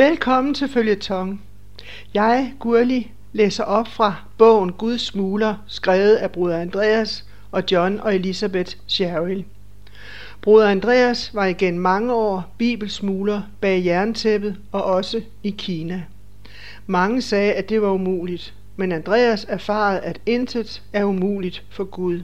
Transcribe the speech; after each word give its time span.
Velkommen 0.00 0.54
til 0.54 0.68
Følgetong. 0.68 1.42
Jeg, 2.14 2.54
Gurli, 2.58 3.10
læser 3.32 3.64
op 3.64 3.88
fra 3.88 4.14
bogen 4.38 4.72
Guds 4.72 5.00
Smuler, 5.00 5.54
skrevet 5.66 6.14
af 6.14 6.30
bruder 6.30 6.58
Andreas 6.58 7.24
og 7.50 7.62
John 7.72 8.00
og 8.00 8.14
Elisabeth 8.14 8.76
Sherrill. 8.86 9.44
Bruder 10.42 10.68
Andreas 10.68 11.34
var 11.34 11.44
igen 11.44 11.78
mange 11.78 12.14
år 12.14 12.54
bibelsmugler 12.58 13.42
bag 13.60 13.84
jerntæppet 13.84 14.56
og 14.72 14.84
også 14.84 15.22
i 15.42 15.50
Kina. 15.58 16.02
Mange 16.86 17.22
sagde, 17.22 17.52
at 17.52 17.68
det 17.68 17.82
var 17.82 17.90
umuligt, 17.90 18.54
men 18.76 18.92
Andreas 18.92 19.46
erfarede, 19.48 20.00
at 20.00 20.20
intet 20.26 20.82
er 20.92 21.04
umuligt 21.04 21.64
for 21.70 21.84
Gud. 21.84 22.22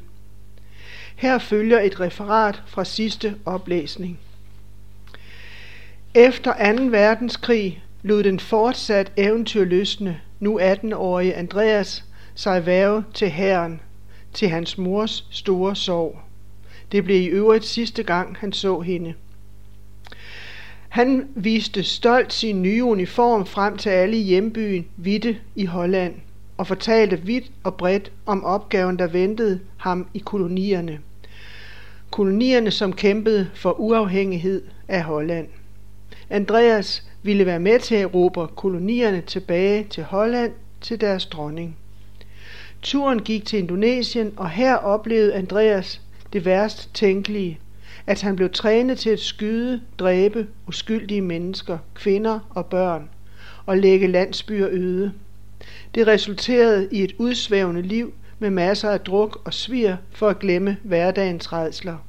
Her 1.17 1.39
følger 1.39 1.81
et 1.81 2.01
referat 2.01 2.63
fra 2.67 2.85
sidste 2.85 3.35
oplæsning. 3.45 4.19
Efter 6.19 6.77
2. 6.77 6.83
verdenskrig 6.83 7.83
lod 8.03 8.23
den 8.23 8.41
fortsat 8.41 9.13
eventyrløsne, 9.17 10.21
nu 10.41 10.61
18-årige 10.61 11.35
Andreas 11.35 12.05
sig 12.35 12.67
værve 12.67 13.05
til 13.15 13.29
herren, 13.31 13.81
til 14.33 14.49
hans 14.49 14.79
mors 14.79 15.27
store 15.31 15.77
sorg. 15.77 16.19
Det 16.93 17.05
blev 17.05 17.21
i 17.21 17.27
øvrigt 17.27 17.65
sidste 17.65 18.03
gang, 18.03 18.37
han 18.37 18.53
så 18.53 18.81
hende. 18.81 19.15
Han 20.89 21.29
viste 21.35 21.83
stolt 21.83 22.33
sin 22.33 22.63
nye 22.63 22.85
uniform 22.85 23.47
frem 23.47 23.77
til 23.77 23.91
alle 23.91 24.17
i 24.17 24.23
hjembyen 24.23 24.87
Vitte 24.97 25.37
i 25.57 25.65
Holland 25.65 26.15
og 26.57 26.67
fortalte 26.67 27.21
vidt 27.21 27.51
og 27.65 27.75
bredt 27.75 28.13
om 28.27 28.45
opgaven, 28.45 28.99
der 28.99 29.07
ventede 29.07 29.61
ham 29.77 30.07
i 30.15 30.19
kolonierne. 30.19 30.99
Kolonierne, 32.11 32.71
som 32.71 32.93
kæmpede 32.93 33.51
for 33.55 33.81
uafhængighed 33.81 34.63
af 34.89 35.03
Holland. 35.03 35.49
Andreas 36.31 37.07
ville 37.23 37.47
være 37.47 37.61
med 37.61 37.81
til 37.81 37.95
at 37.95 38.03
erobre 38.03 38.49
kolonierne 38.57 39.21
tilbage 39.21 39.85
til 39.85 40.03
Holland 40.03 40.53
til 40.81 41.01
deres 41.01 41.27
dronning. 41.27 41.77
Turen 42.83 43.23
gik 43.23 43.45
til 43.45 43.59
Indonesien, 43.59 44.33
og 44.37 44.51
her 44.51 44.75
oplevede 44.75 45.35
Andreas 45.35 46.01
det 46.33 46.45
værst 46.45 46.95
tænkelige, 46.95 47.59
at 48.07 48.23
han 48.23 48.37
blev 48.37 48.51
trænet 48.51 48.99
til 48.99 49.11
at 49.11 49.21
skyde, 49.21 49.81
dræbe 49.99 50.47
uskyldige 50.67 51.23
mennesker, 51.23 51.79
kvinder 51.95 52.39
og 52.51 52.67
børn, 52.67 53.09
og 53.67 53.79
lægge 53.79 54.07
landsbyer 54.07 54.69
øde. 54.71 55.13
Det 55.95 56.07
resulterede 56.07 56.89
i 56.93 57.03
et 57.03 57.15
udsvævende 57.19 57.83
liv 57.83 58.15
med 58.39 58.51
masser 58.51 58.91
af 58.91 59.01
druk 59.01 59.41
og 59.45 59.55
svir 59.55 59.97
for 60.13 60.29
at 60.29 60.39
glemme 60.39 60.77
hverdagens 60.83 61.53
redsler. 61.53 62.06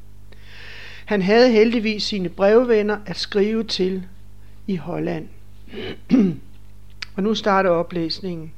Han 1.08 1.22
havde 1.22 1.52
heldigvis 1.52 2.04
sine 2.04 2.30
brevvenner 2.30 2.98
at 3.06 3.18
skrive 3.18 3.64
til 3.64 4.04
i 4.68 4.76
Holland. 4.76 5.28
og 7.16 7.24
nu 7.24 7.36
starter 7.36 7.70
oplæsningen. 7.70 8.52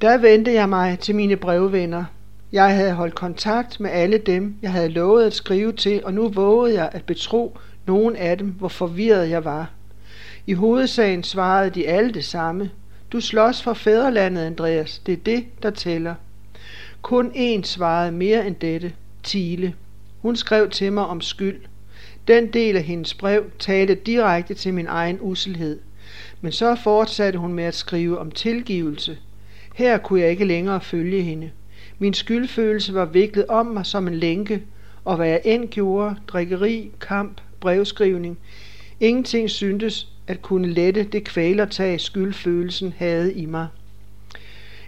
Der 0.00 0.18
vendte 0.18 0.52
jeg 0.52 0.68
mig 0.68 0.98
til 0.98 1.14
mine 1.14 1.36
brevvenner. 1.36 2.04
Jeg 2.52 2.76
havde 2.76 2.92
holdt 2.92 3.14
kontakt 3.14 3.80
med 3.80 3.90
alle 3.90 4.18
dem, 4.18 4.56
jeg 4.62 4.72
havde 4.72 4.88
lovet 4.88 5.24
at 5.24 5.34
skrive 5.34 5.72
til, 5.72 6.04
og 6.04 6.14
nu 6.14 6.28
vågede 6.28 6.74
jeg 6.74 6.90
at 6.92 7.04
betro 7.04 7.58
nogen 7.86 8.16
af 8.16 8.38
dem, 8.38 8.48
hvor 8.48 8.68
forvirret 8.68 9.30
jeg 9.30 9.44
var. 9.44 9.70
I 10.46 10.52
hovedsagen 10.52 11.22
svarede 11.22 11.70
de 11.70 11.88
alle 11.88 12.12
det 12.12 12.24
samme. 12.24 12.70
Du 13.12 13.20
slås 13.20 13.62
for 13.62 13.74
fædrelandet, 13.74 14.42
Andreas. 14.42 14.98
Det 14.98 15.12
er 15.12 15.22
det, 15.26 15.44
der 15.62 15.70
tæller. 15.70 16.14
Kun 17.02 17.30
én 17.30 17.62
svarede 17.62 18.12
mere 18.12 18.46
end 18.46 18.56
dette. 18.56 18.92
Tile. 19.22 19.74
Hun 20.24 20.36
skrev 20.36 20.70
til 20.70 20.92
mig 20.92 21.06
om 21.06 21.20
skyld. 21.20 21.60
Den 22.28 22.52
del 22.52 22.76
af 22.76 22.82
hendes 22.82 23.14
brev 23.14 23.44
talte 23.58 23.94
direkte 23.94 24.54
til 24.54 24.74
min 24.74 24.86
egen 24.86 25.18
uselhed. 25.20 25.78
Men 26.40 26.52
så 26.52 26.74
fortsatte 26.74 27.38
hun 27.38 27.52
med 27.52 27.64
at 27.64 27.74
skrive 27.74 28.18
om 28.18 28.30
tilgivelse. 28.30 29.18
Her 29.74 29.98
kunne 29.98 30.20
jeg 30.20 30.30
ikke 30.30 30.44
længere 30.44 30.80
følge 30.80 31.22
hende. 31.22 31.50
Min 31.98 32.14
skyldfølelse 32.14 32.94
var 32.94 33.04
viklet 33.04 33.46
om 33.46 33.66
mig 33.66 33.86
som 33.86 34.08
en 34.08 34.14
lænke, 34.14 34.62
og 35.04 35.16
hvad 35.16 35.28
jeg 35.28 35.40
end 35.44 35.68
gjorde, 35.68 36.16
drikkeri, 36.28 36.90
kamp, 37.00 37.40
brevskrivning, 37.60 38.38
ingenting 39.00 39.50
syntes 39.50 40.08
at 40.26 40.42
kunne 40.42 40.68
lette 40.68 41.04
det 41.04 41.24
kvalertag 41.24 42.00
skyldfølelsen 42.00 42.94
havde 42.98 43.34
i 43.34 43.46
mig. 43.46 43.66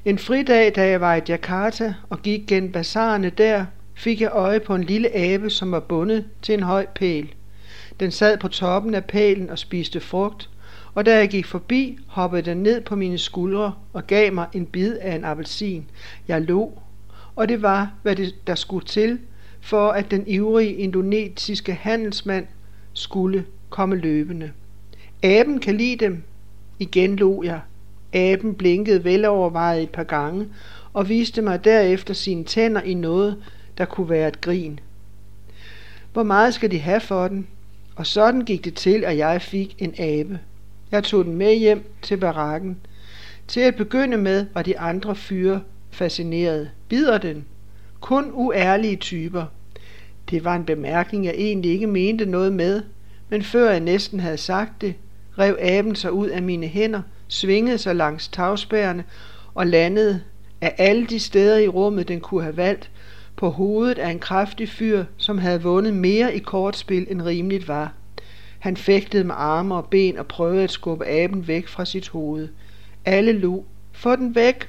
En 0.04 0.18
fridag, 0.18 0.74
da 0.76 0.88
jeg 0.88 1.00
var 1.00 1.14
i 1.14 1.20
Jakarta 1.28 1.94
og 2.10 2.22
gik 2.22 2.40
gennem 2.46 2.72
bazarerne 2.72 3.30
der, 3.30 3.64
fik 3.96 4.20
jeg 4.20 4.30
øje 4.32 4.60
på 4.60 4.74
en 4.74 4.84
lille 4.84 5.16
abe, 5.16 5.50
som 5.50 5.72
var 5.72 5.80
bundet 5.80 6.24
til 6.42 6.54
en 6.54 6.62
høj 6.62 6.86
pæl. 6.94 7.34
Den 8.00 8.10
sad 8.10 8.38
på 8.38 8.48
toppen 8.48 8.94
af 8.94 9.04
pælen 9.04 9.50
og 9.50 9.58
spiste 9.58 10.00
frugt, 10.00 10.50
og 10.94 11.06
da 11.06 11.18
jeg 11.18 11.28
gik 11.28 11.46
forbi, 11.46 11.98
hoppede 12.06 12.42
den 12.42 12.56
ned 12.56 12.80
på 12.80 12.96
mine 12.96 13.18
skuldre 13.18 13.72
og 13.92 14.06
gav 14.06 14.32
mig 14.32 14.46
en 14.52 14.66
bid 14.66 14.96
af 15.00 15.14
en 15.14 15.24
appelsin. 15.24 15.84
Jeg 16.28 16.42
lå, 16.42 16.72
og 17.36 17.48
det 17.48 17.62
var, 17.62 17.92
hvad 18.02 18.16
det, 18.16 18.34
der 18.46 18.54
skulle 18.54 18.86
til, 18.86 19.18
for 19.60 19.88
at 19.88 20.10
den 20.10 20.26
ivrige 20.26 20.74
indonesiske 20.74 21.74
handelsmand 21.74 22.46
skulle 22.92 23.44
komme 23.70 23.96
løbende. 23.96 24.50
Aben 25.22 25.58
kan 25.58 25.76
lide 25.76 26.04
dem. 26.04 26.22
Igen 26.78 27.16
lå 27.16 27.42
jeg. 27.42 27.60
Aben 28.12 28.54
blinkede 28.54 29.04
velovervejet 29.04 29.82
et 29.82 29.90
par 29.90 30.02
gange 30.04 30.46
og 30.92 31.08
viste 31.08 31.42
mig 31.42 31.64
derefter 31.64 32.14
sine 32.14 32.44
tænder 32.44 32.80
i 32.80 32.94
noget, 32.94 33.36
der 33.78 33.84
kunne 33.84 34.10
være 34.10 34.28
et 34.28 34.40
grin. 34.40 34.80
Hvor 36.12 36.22
meget 36.22 36.54
skal 36.54 36.70
de 36.70 36.78
have 36.78 37.00
for 37.00 37.28
den? 37.28 37.46
Og 37.96 38.06
sådan 38.06 38.40
gik 38.40 38.64
det 38.64 38.74
til, 38.74 39.04
at 39.04 39.16
jeg 39.16 39.42
fik 39.42 39.74
en 39.78 39.94
abe. 39.98 40.38
Jeg 40.90 41.04
tog 41.04 41.24
den 41.24 41.34
med 41.34 41.54
hjem 41.54 41.84
til 42.02 42.16
barakken. 42.16 42.76
Til 43.48 43.60
at 43.60 43.76
begynde 43.76 44.16
med 44.16 44.46
var 44.54 44.62
de 44.62 44.78
andre 44.78 45.16
fyre 45.16 45.62
fascineret. 45.90 46.70
Bider 46.88 47.18
den? 47.18 47.44
Kun 48.00 48.30
uærlige 48.32 48.96
typer. 48.96 49.44
Det 50.30 50.44
var 50.44 50.56
en 50.56 50.64
bemærkning, 50.64 51.24
jeg 51.24 51.34
egentlig 51.36 51.70
ikke 51.70 51.86
mente 51.86 52.26
noget 52.26 52.52
med, 52.52 52.82
men 53.28 53.42
før 53.42 53.70
jeg 53.70 53.80
næsten 53.80 54.20
havde 54.20 54.36
sagt 54.36 54.80
det, 54.80 54.94
rev 55.38 55.56
aben 55.60 55.94
sig 55.94 56.12
ud 56.12 56.28
af 56.28 56.42
mine 56.42 56.66
hænder, 56.66 57.02
svingede 57.28 57.78
sig 57.78 57.96
langs 57.96 58.28
tagspærene 58.28 59.04
og 59.54 59.66
landede 59.66 60.20
af 60.60 60.74
alle 60.78 61.06
de 61.06 61.20
steder 61.20 61.58
i 61.58 61.68
rummet, 61.68 62.08
den 62.08 62.20
kunne 62.20 62.42
have 62.42 62.56
valgt, 62.56 62.90
på 63.36 63.50
hovedet 63.50 63.98
af 63.98 64.10
en 64.10 64.18
kraftig 64.18 64.68
fyr, 64.68 65.04
som 65.16 65.38
havde 65.38 65.62
vundet 65.62 65.94
mere 65.94 66.36
i 66.36 66.38
kortspil 66.38 67.06
end 67.10 67.22
rimeligt 67.22 67.68
var. 67.68 67.92
Han 68.58 68.76
fægtede 68.76 69.24
med 69.24 69.34
arme 69.38 69.74
og 69.74 69.86
ben 69.90 70.18
og 70.18 70.26
prøvede 70.26 70.64
at 70.64 70.70
skubbe 70.70 71.06
aben 71.06 71.48
væk 71.48 71.68
fra 71.68 71.84
sit 71.84 72.08
hoved. 72.08 72.48
Alle 73.04 73.32
lo. 73.32 73.62
Få 73.92 74.16
den 74.16 74.34
væk, 74.34 74.68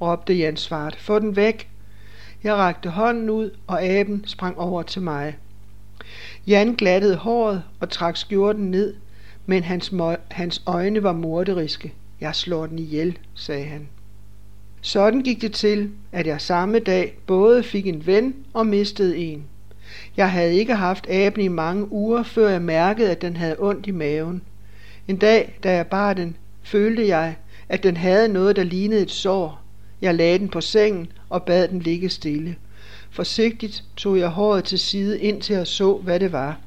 råbte 0.00 0.34
Jan 0.34 0.56
Svart. 0.56 0.96
Få 0.96 1.18
den 1.18 1.36
væk. 1.36 1.68
Jeg 2.42 2.54
rakte 2.54 2.90
hånden 2.90 3.30
ud, 3.30 3.50
og 3.66 3.82
aben 3.82 4.24
sprang 4.26 4.58
over 4.58 4.82
til 4.82 5.02
mig. 5.02 5.36
Jan 6.46 6.74
glattede 6.74 7.16
håret 7.16 7.62
og 7.80 7.90
trak 7.90 8.16
skjorten 8.16 8.70
ned, 8.70 8.94
men 9.46 9.62
hans, 9.62 9.92
hans 10.30 10.62
øjne 10.66 11.02
var 11.02 11.12
morderiske. 11.12 11.94
Jeg 12.20 12.34
slår 12.34 12.66
den 12.66 12.78
ihjel, 12.78 13.18
sagde 13.34 13.64
han. 13.64 13.88
Sådan 14.80 15.20
gik 15.20 15.42
det 15.42 15.52
til, 15.52 15.90
at 16.12 16.26
jeg 16.26 16.40
samme 16.40 16.78
dag 16.78 17.18
både 17.26 17.62
fik 17.62 17.86
en 17.86 18.06
ven 18.06 18.34
og 18.52 18.66
mistede 18.66 19.16
en. 19.16 19.44
Jeg 20.16 20.30
havde 20.30 20.54
ikke 20.54 20.74
haft 20.74 21.10
aben 21.10 21.44
i 21.44 21.48
mange 21.48 21.92
uger, 21.92 22.22
før 22.22 22.48
jeg 22.48 22.62
mærkede, 22.62 23.10
at 23.10 23.22
den 23.22 23.36
havde 23.36 23.56
ondt 23.58 23.86
i 23.86 23.90
maven. 23.90 24.42
En 25.08 25.16
dag, 25.16 25.58
da 25.62 25.72
jeg 25.72 25.86
bar 25.86 26.12
den, 26.14 26.36
følte 26.62 27.08
jeg, 27.08 27.36
at 27.68 27.82
den 27.82 27.96
havde 27.96 28.28
noget, 28.28 28.56
der 28.56 28.62
lignede 28.62 29.02
et 29.02 29.10
sår. 29.10 29.60
Jeg 30.00 30.14
lagde 30.14 30.38
den 30.38 30.48
på 30.48 30.60
sengen 30.60 31.12
og 31.28 31.42
bad 31.42 31.68
den 31.68 31.80
ligge 31.80 32.08
stille. 32.08 32.56
Forsigtigt 33.10 33.84
tog 33.96 34.18
jeg 34.18 34.28
håret 34.28 34.64
til 34.64 34.78
side, 34.78 35.20
indtil 35.20 35.56
jeg 35.56 35.66
så, 35.66 35.94
hvad 35.94 36.20
det 36.20 36.32
var. 36.32 36.58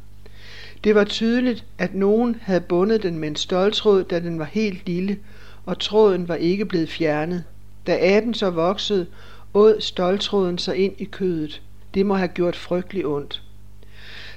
Det 0.83 0.95
var 0.95 1.03
tydeligt, 1.03 1.65
at 1.77 1.95
nogen 1.95 2.35
havde 2.41 2.61
bundet 2.61 3.03
den 3.03 3.17
med 3.19 3.27
en 3.27 3.35
stoltråd, 3.35 4.03
da 4.03 4.19
den 4.19 4.39
var 4.39 4.45
helt 4.45 4.87
lille, 4.87 5.17
og 5.65 5.79
tråden 5.79 6.27
var 6.27 6.35
ikke 6.35 6.65
blevet 6.65 6.89
fjernet. 6.89 7.43
Da 7.87 8.17
aben 8.17 8.33
så 8.33 8.49
voksede, 8.49 9.07
åd 9.53 9.81
stoltråden 9.81 10.57
sig 10.57 10.77
ind 10.77 10.93
i 10.97 11.03
kødet. 11.03 11.61
Det 11.93 12.05
må 12.05 12.13
have 12.13 12.27
gjort 12.27 12.55
frygtelig 12.55 13.05
ondt. 13.05 13.43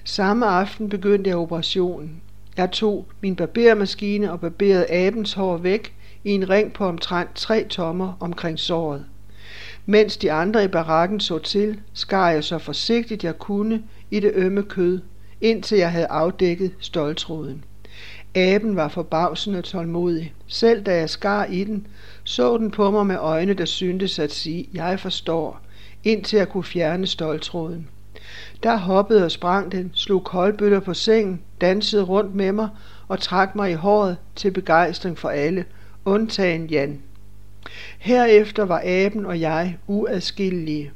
Samme 0.05 0.47
aften 0.47 0.89
begyndte 0.89 1.31
jeg 1.31 1.37
operationen. 1.37 2.23
Jeg 2.57 2.71
tog 2.71 3.07
min 3.21 3.37
barbermaskine 3.37 4.33
og 4.33 4.41
barberede 4.41 4.91
abens 4.91 5.33
hår 5.33 5.57
væk 5.57 5.95
i 6.25 6.31
en 6.31 6.51
ring 6.51 6.73
på 6.73 6.85
omtrent 6.85 7.31
tre 7.35 7.67
tommer 7.71 8.13
omkring 8.21 8.59
såret. 8.59 9.05
Mens 9.87 10.17
de 10.17 10.33
andre 10.33 10.65
i 10.65 10.69
barakken 10.69 11.21
så 11.21 11.39
til, 11.39 11.81
skar 11.93 12.31
jeg 12.31 12.45
så 12.45 12.59
forsigtigt 12.59 13.25
jeg 13.25 13.39
kunne 13.39 13.83
i 14.11 14.21
det 14.21 14.33
ømme 14.35 14.63
kød, 14.63 15.01
indtil 15.41 15.79
jeg 15.79 15.93
havde 15.93 16.07
afdækket 16.07 16.75
stoltråden. 16.79 17.65
Aben 18.37 18.77
var 18.77 18.89
forbavsende 18.89 19.63
tålmodig. 19.63 20.35
Selv 20.47 20.83
da 20.83 20.97
jeg 20.97 21.11
skar 21.11 21.45
i 21.45 21.65
den, 21.65 21.87
så 22.25 22.59
den 22.59 22.71
på 22.71 22.91
mig 22.91 23.07
med 23.07 23.17
øjne, 23.17 23.55
der 23.55 23.65
syntes 23.65 24.19
at 24.19 24.33
sige, 24.33 24.69
jeg 24.75 25.01
forstår, 25.01 25.61
indtil 26.05 26.37
jeg 26.37 26.49
kunne 26.49 26.65
fjerne 26.65 27.07
stoltråden. 27.07 27.89
Der 28.63 28.77
hoppede 28.77 29.25
og 29.25 29.31
sprang 29.31 29.73
den, 29.73 29.91
slog 29.95 30.25
koldbøtter 30.25 30.81
på 30.81 30.95
sengen, 30.95 31.41
dansede 31.61 32.03
rundt 32.03 32.35
med 32.35 32.53
mig 32.53 32.69
og 33.09 33.21
trak 33.21 33.55
mig 33.55 33.71
i 33.71 33.75
håret 33.75 34.17
til 34.37 34.51
begejstring 34.51 35.19
for 35.19 35.29
alle, 35.29 35.65
undtagen 36.05 36.67
Jan. 36.67 37.03
Herefter 37.99 38.63
var 38.63 38.83
aben 38.85 39.27
og 39.27 39.41
jeg 39.41 39.79
uadskillelige. 39.87 40.93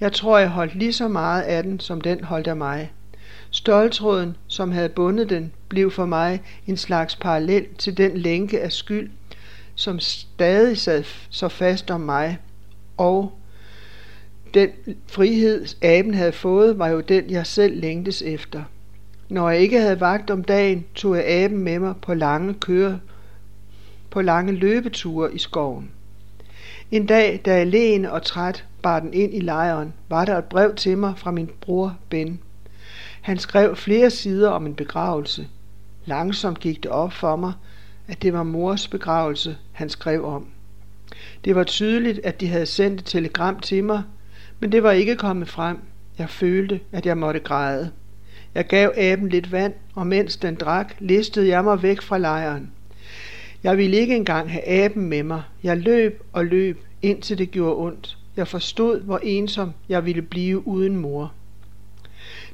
Jeg 0.00 0.12
tror, 0.12 0.38
jeg 0.38 0.48
holdt 0.48 0.74
lige 0.74 0.92
så 0.92 1.08
meget 1.08 1.42
af 1.42 1.62
den, 1.62 1.80
som 1.80 2.00
den 2.00 2.24
holdt 2.24 2.46
af 2.46 2.56
mig. 2.56 2.92
Stoltråden, 3.50 4.36
som 4.46 4.72
havde 4.72 4.88
bundet 4.88 5.30
den, 5.30 5.52
blev 5.70 5.90
for 5.90 6.06
mig 6.06 6.42
en 6.66 6.76
slags 6.76 7.16
parallel 7.16 7.66
til 7.78 7.96
den 7.96 8.16
lænke 8.16 8.60
af 8.60 8.72
skyld, 8.72 9.10
som 9.74 10.00
stadig 10.00 10.78
sad 10.78 11.04
så 11.30 11.48
fast 11.48 11.90
om 11.90 12.00
mig, 12.00 12.38
og 12.96 13.32
den 14.54 14.68
frihed, 15.06 15.66
aben 15.82 16.14
havde 16.14 16.32
fået, 16.32 16.78
var 16.78 16.88
jo 16.88 17.00
den, 17.00 17.30
jeg 17.30 17.46
selv 17.46 17.80
længtes 17.80 18.22
efter. 18.22 18.62
Når 19.28 19.50
jeg 19.50 19.60
ikke 19.60 19.80
havde 19.80 20.00
vagt 20.00 20.30
om 20.30 20.44
dagen, 20.44 20.84
tog 20.94 21.16
jeg 21.16 21.24
aben 21.26 21.58
med 21.58 21.78
mig 21.78 21.94
på 22.02 22.14
lange 22.14 22.54
køre, 22.54 23.00
på 24.10 24.22
lange 24.22 24.52
løbeture 24.52 25.34
i 25.34 25.38
skoven. 25.38 25.90
En 26.90 27.06
dag, 27.06 27.40
da 27.44 27.50
jeg 27.52 27.60
alene 27.60 28.12
og 28.12 28.22
træt 28.22 28.64
bar 28.82 29.00
den 29.00 29.14
ind 29.14 29.34
i 29.34 29.40
lejren, 29.40 29.92
var 30.08 30.24
der 30.24 30.38
et 30.38 30.44
brev 30.44 30.74
til 30.74 30.98
mig 30.98 31.14
fra 31.16 31.30
min 31.30 31.50
bror 31.60 31.96
Ben. 32.08 32.40
Han 33.20 33.38
skrev 33.38 33.76
flere 33.76 34.10
sider 34.10 34.50
om 34.50 34.66
en 34.66 34.74
begravelse. 34.74 35.46
Langsomt 36.06 36.60
gik 36.60 36.82
det 36.82 36.90
op 36.90 37.12
for 37.12 37.36
mig, 37.36 37.52
at 38.08 38.22
det 38.22 38.32
var 38.32 38.42
mors 38.42 38.88
begravelse, 38.88 39.56
han 39.72 39.88
skrev 39.88 40.24
om. 40.24 40.46
Det 41.44 41.54
var 41.54 41.64
tydeligt, 41.64 42.20
at 42.24 42.40
de 42.40 42.48
havde 42.48 42.66
sendt 42.66 43.00
et 43.00 43.06
telegram 43.06 43.60
til 43.60 43.84
mig, 43.84 44.02
men 44.60 44.72
det 44.72 44.82
var 44.82 44.92
ikke 44.92 45.16
kommet 45.16 45.48
frem. 45.48 45.78
Jeg 46.18 46.30
følte, 46.30 46.80
at 46.92 47.06
jeg 47.06 47.18
måtte 47.18 47.40
græde. 47.40 47.90
Jeg 48.54 48.66
gav 48.66 48.92
aben 48.96 49.28
lidt 49.28 49.52
vand, 49.52 49.74
og 49.94 50.06
mens 50.06 50.36
den 50.36 50.54
drak, 50.54 50.94
listede 50.98 51.48
jeg 51.48 51.64
mig 51.64 51.82
væk 51.82 52.00
fra 52.00 52.18
lejren. 52.18 52.70
Jeg 53.62 53.78
ville 53.78 53.96
ikke 53.96 54.16
engang 54.16 54.50
have 54.50 54.68
aben 54.68 55.08
med 55.08 55.22
mig. 55.22 55.42
Jeg 55.62 55.76
løb 55.76 56.22
og 56.32 56.44
løb, 56.44 56.84
indtil 57.02 57.38
det 57.38 57.50
gjorde 57.50 57.76
ondt. 57.76 58.18
Jeg 58.36 58.48
forstod, 58.48 59.00
hvor 59.00 59.20
ensom 59.22 59.72
jeg 59.88 60.04
ville 60.04 60.22
blive 60.22 60.66
uden 60.66 60.96
mor. 60.96 61.32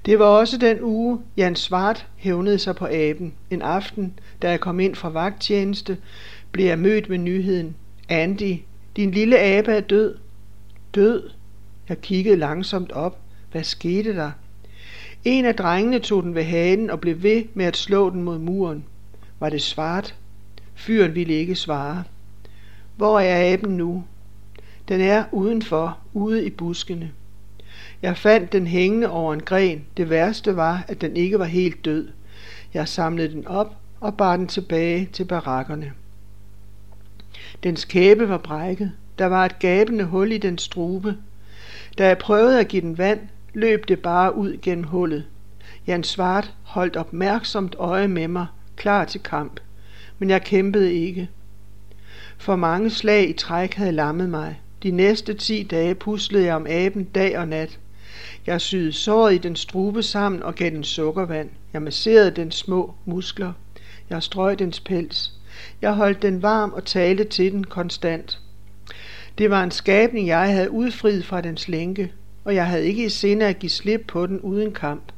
Det 0.06 0.19
var 0.19 0.25
også 0.25 0.58
den 0.58 0.79
uge, 0.82 1.20
Jan 1.37 1.56
Svart 1.56 2.06
hævnede 2.17 2.58
sig 2.58 2.76
på 2.76 2.87
aben. 2.91 3.35
En 3.50 3.62
aften, 3.62 4.19
da 4.43 4.50
jeg 4.50 4.61
kom 4.61 4.81
ind 4.81 4.94
fra 4.94 5.08
vagttjeneste, 5.08 5.99
blev 6.53 6.67
jeg 6.67 6.79
mødt 6.79 7.08
med 7.08 7.19
nyheden. 7.19 7.76
Andy, 8.08 8.56
din 8.97 9.11
lille 9.11 9.38
abe 9.38 9.73
er 9.73 9.81
død. 9.81 10.17
Død? 10.94 11.31
Jeg 11.88 12.00
kiggede 12.00 12.37
langsomt 12.37 12.93
op. 12.93 13.19
Hvad 13.53 13.64
skete 13.64 14.14
der? 14.14 14.31
En 15.25 15.44
af 15.44 15.55
drengene 15.55 15.99
tog 15.99 16.23
den 16.23 16.35
ved 16.35 16.44
hanen 16.44 16.91
og 16.91 17.00
blev 17.00 17.23
ved 17.23 17.44
med 17.55 17.64
at 17.64 17.76
slå 17.76 18.11
den 18.11 18.23
mod 18.23 18.38
muren. 18.38 18.85
Var 19.41 19.49
det 19.49 19.62
svart? 19.62 20.14
Fyren 20.75 21.14
ville 21.14 21.35
ikke 21.35 21.55
svare. 21.55 22.05
Hvor 22.97 23.20
er 23.20 23.52
aben 23.52 23.76
nu? 23.76 24.05
Den 24.88 25.00
er 25.00 25.25
udenfor, 25.32 25.99
ude 26.12 26.47
i 26.47 26.50
buskene. 26.50 27.12
Jeg 28.02 28.16
fandt 28.16 28.52
den 28.52 28.66
hængende 28.66 29.10
over 29.10 29.34
en 29.34 29.43
gren. 29.43 29.84
Det 29.96 30.10
værste 30.10 30.56
var, 30.56 30.84
at 30.88 31.00
den 31.00 31.16
ikke 31.16 31.38
var 31.38 31.44
helt 31.44 31.84
død. 31.84 32.08
Jeg 32.75 32.88
samlede 32.88 33.32
den 33.32 33.46
op 33.46 33.76
og 34.00 34.16
bar 34.16 34.37
den 34.37 34.46
tilbage 34.46 35.08
til 35.12 35.25
barakkerne. 35.25 35.93
Dens 37.62 37.84
kæbe 37.84 38.28
var 38.28 38.38
brækket. 38.38 38.93
Der 39.19 39.26
var 39.26 39.44
et 39.44 39.58
gabende 39.58 40.04
hul 40.04 40.32
i 40.32 40.38
dens 40.38 40.62
strube. 40.62 41.16
Da 41.98 42.06
jeg 42.06 42.19
prøvede 42.19 42.60
at 42.60 42.69
give 42.69 42.82
den 42.82 42.98
vand, 42.98 43.20
løb 43.54 43.88
det 43.88 44.00
bare 44.00 44.37
ud 44.37 44.58
gennem 44.62 44.84
hullet. 44.84 45.25
Jan 45.87 46.04
Svart 46.04 46.54
holdt 46.62 46.96
opmærksomt 46.96 47.76
øje 47.78 48.08
med 48.08 48.28
mig, 48.28 48.46
klar 48.76 49.04
til 49.04 49.20
kamp. 49.20 49.60
Men 50.19 50.31
jeg 50.31 50.42
kæmpede 50.42 50.94
ikke. 50.94 51.28
For 52.38 52.56
mange 52.56 52.90
slag 52.90 53.28
i 53.28 53.32
træk 53.32 53.75
havde 53.75 53.92
lammet 53.92 54.28
mig. 54.28 54.60
De 54.82 54.90
næste 54.90 55.34
ti 55.34 55.62
dage 55.62 55.94
puslede 55.94 56.44
jeg 56.44 56.54
om 56.54 56.66
aben 56.69 57.04
dag 57.04 57.38
og 57.38 57.49
nat. 57.49 57.78
Jeg 58.46 58.60
syede 58.60 58.93
såret 58.93 59.34
i 59.34 59.38
den 59.38 59.56
strube 59.56 60.02
sammen 60.02 60.43
og 60.43 60.54
gav 60.54 60.70
den 60.70 60.84
sukkervand. 60.84 61.50
Jeg 61.72 61.82
masserede 61.82 62.31
dens 62.31 62.54
små 62.54 62.94
muskler. 63.04 63.52
Jeg 64.10 64.22
strøg 64.22 64.58
dens 64.58 64.81
pels. 64.81 65.32
Jeg 65.82 65.94
holdt 65.94 66.22
den 66.22 66.43
varm 66.43 66.72
og 66.72 66.84
talte 66.84 67.25
til 67.25 67.52
den 67.52 67.64
konstant. 67.64 68.40
Det 69.38 69.50
var 69.50 69.62
en 69.62 69.70
skabning, 69.70 70.26
jeg 70.26 70.54
havde 70.54 70.70
udfriet 70.70 71.25
fra 71.25 71.40
dens 71.40 71.69
lænke, 71.69 72.12
og 72.44 72.54
jeg 72.54 72.66
havde 72.66 72.87
ikke 72.87 73.06
i 73.06 73.08
sinde 73.08 73.46
at 73.46 73.58
give 73.58 73.70
slip 73.70 74.04
på 74.08 74.26
den 74.26 74.40
uden 74.40 74.72
kamp. 74.72 75.12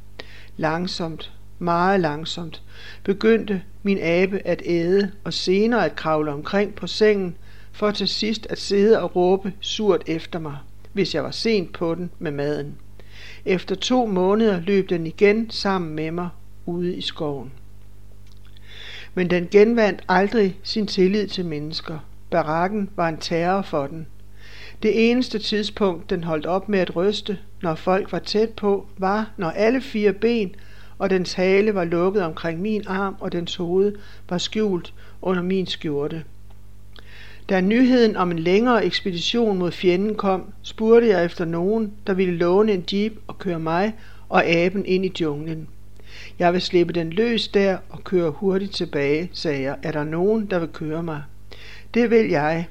Langsomt, 0.57 1.31
meget 1.59 1.99
langsomt, 1.99 2.63
begyndte 3.03 3.61
min 3.83 3.97
abe 4.01 4.41
at 4.45 4.61
æde 4.65 5.11
og 5.23 5.33
senere 5.33 5.85
at 5.85 5.95
kravle 5.95 6.31
omkring 6.31 6.75
på 6.75 6.87
sengen, 6.87 7.37
for 7.71 7.91
til 7.91 8.07
sidst 8.07 8.47
at 8.49 8.59
sidde 8.59 9.01
og 9.01 9.15
råbe 9.15 9.53
surt 9.59 10.03
efter 10.07 10.39
mig, 10.39 10.57
hvis 10.93 11.15
jeg 11.15 11.23
var 11.23 11.31
sent 11.31 11.73
på 11.73 11.95
den 11.95 12.09
med 12.19 12.31
maden. 12.31 12.75
Efter 13.45 13.75
to 13.75 14.05
måneder 14.05 14.59
løb 14.61 14.89
den 14.89 15.07
igen 15.07 15.49
sammen 15.49 15.95
med 15.95 16.11
mig 16.11 16.29
ude 16.65 16.95
i 16.95 17.01
skoven. 17.01 17.51
Men 19.13 19.29
den 19.29 19.47
genvandt 19.51 20.03
aldrig 20.07 20.57
sin 20.63 20.87
tillid 20.87 21.27
til 21.27 21.45
mennesker. 21.45 21.99
Barakken 22.31 22.89
var 22.95 23.09
en 23.09 23.17
terror 23.17 23.61
for 23.61 23.87
den. 23.87 24.07
Det 24.83 25.11
eneste 25.11 25.39
tidspunkt, 25.39 26.09
den 26.09 26.23
holdt 26.23 26.45
op 26.45 26.69
med 26.69 26.79
at 26.79 26.95
ryste, 26.95 27.37
når 27.61 27.75
folk 27.75 28.11
var 28.11 28.19
tæt 28.19 28.49
på, 28.49 28.87
var, 28.97 29.31
når 29.37 29.49
alle 29.49 29.81
fire 29.81 30.13
ben 30.13 30.55
og 30.97 31.09
dens 31.09 31.33
hale 31.33 31.75
var 31.75 31.83
lukket 31.83 32.23
omkring 32.23 32.61
min 32.61 32.83
arm, 32.87 33.15
og 33.19 33.31
dens 33.31 33.55
hoved 33.55 33.95
var 34.29 34.37
skjult 34.37 34.93
under 35.21 35.43
min 35.43 35.67
skjorte. 35.67 36.23
Da 37.49 37.61
nyheden 37.61 38.15
om 38.15 38.31
en 38.31 38.39
længere 38.39 38.85
ekspedition 38.85 39.57
mod 39.57 39.71
fjenden 39.71 40.15
kom, 40.15 40.53
spurgte 40.63 41.07
jeg 41.07 41.25
efter 41.25 41.45
nogen, 41.45 41.93
der 42.07 42.13
ville 42.13 42.37
låne 42.37 42.71
en 42.71 42.83
jeep 42.93 43.13
og 43.27 43.37
køre 43.37 43.59
mig 43.59 43.93
og 44.29 44.45
aben 44.45 44.85
ind 44.85 45.05
i 45.05 45.11
junglen. 45.21 45.67
Jeg 46.39 46.53
vil 46.53 46.61
slippe 46.61 46.93
den 46.93 47.09
løs 47.09 47.47
der 47.47 47.77
og 47.89 48.03
køre 48.03 48.31
hurtigt 48.31 48.75
tilbage, 48.75 49.29
sagde 49.33 49.61
jeg. 49.61 49.77
Er 49.83 49.91
der 49.91 50.03
nogen, 50.03 50.45
der 50.45 50.59
vil 50.59 50.67
køre 50.67 51.03
mig? 51.03 51.23
Det 51.93 52.09
vil 52.09 52.29
jeg. 52.29 52.67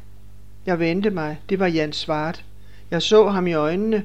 Jeg 0.67 0.79
vendte 0.79 1.11
mig. 1.11 1.41
Det 1.49 1.59
var 1.59 1.67
Jan 1.67 1.93
Svart. 1.93 2.45
Jeg 2.91 3.03
så 3.03 3.29
ham 3.29 3.47
i 3.47 3.53
øjnene, 3.53 4.05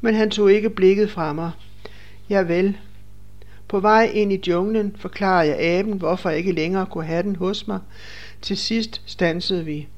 men 0.00 0.14
han 0.14 0.30
tog 0.30 0.52
ikke 0.52 0.70
blikket 0.70 1.10
fra 1.10 1.32
mig. 1.32 1.50
Ja 2.30 2.40
vel. 2.42 2.76
På 3.68 3.80
vej 3.80 4.10
ind 4.14 4.32
i 4.32 4.40
junglen 4.48 4.96
forklarede 4.98 5.50
jeg 5.50 5.60
aben, 5.60 5.98
hvorfor 5.98 6.28
jeg 6.28 6.38
ikke 6.38 6.52
længere 6.52 6.86
kunne 6.86 7.04
have 7.04 7.22
den 7.22 7.36
hos 7.36 7.66
mig. 7.66 7.78
Til 8.42 8.56
sidst 8.56 9.02
stansede 9.06 9.64
vi. 9.64 9.88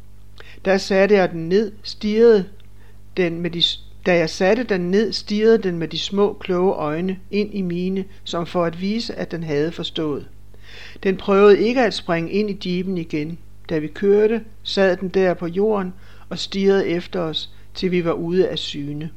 Da 0.67 0.79
satte 0.79 1.15
jeg 1.15 1.31
den 1.31 1.49
ned, 1.49 1.73
stirrede 1.83 2.45
den 3.17 3.41
med 3.41 3.51
de, 3.51 3.63
da 4.07 4.17
jeg 4.17 4.31
satte 4.31 4.63
den 4.63 4.81
ned, 4.81 5.13
stirrede 5.13 5.59
den 5.59 5.79
med 5.79 5.89
de 5.89 5.99
små, 5.99 6.33
kloge 6.33 6.73
øjne 6.73 7.19
ind 7.31 7.55
i 7.55 7.63
mine, 7.63 8.05
som 8.25 8.47
for 8.47 8.65
at 8.65 8.81
vise, 8.81 9.15
at 9.15 9.31
den 9.31 9.43
havde 9.43 9.73
forstået. 9.73 10.29
Den 11.03 11.17
prøvede 11.17 11.61
ikke 11.61 11.81
at 11.83 11.95
springe 11.95 12.31
ind 12.31 12.51
i 12.51 12.77
jeepen 12.77 12.99
igen. 12.99 13.39
Da 13.69 13.79
vi 13.79 13.87
kørte, 13.87 14.45
sad 14.63 14.97
den 14.97 15.09
der 15.09 15.35
på 15.35 15.47
jorden 15.47 15.95
og 16.29 16.39
stirrede 16.39 16.89
efter 16.89 17.21
os, 17.21 17.51
til 17.75 17.91
vi 17.91 18.05
var 18.05 18.13
ude 18.13 18.49
af 18.49 18.59
syne. 18.59 19.11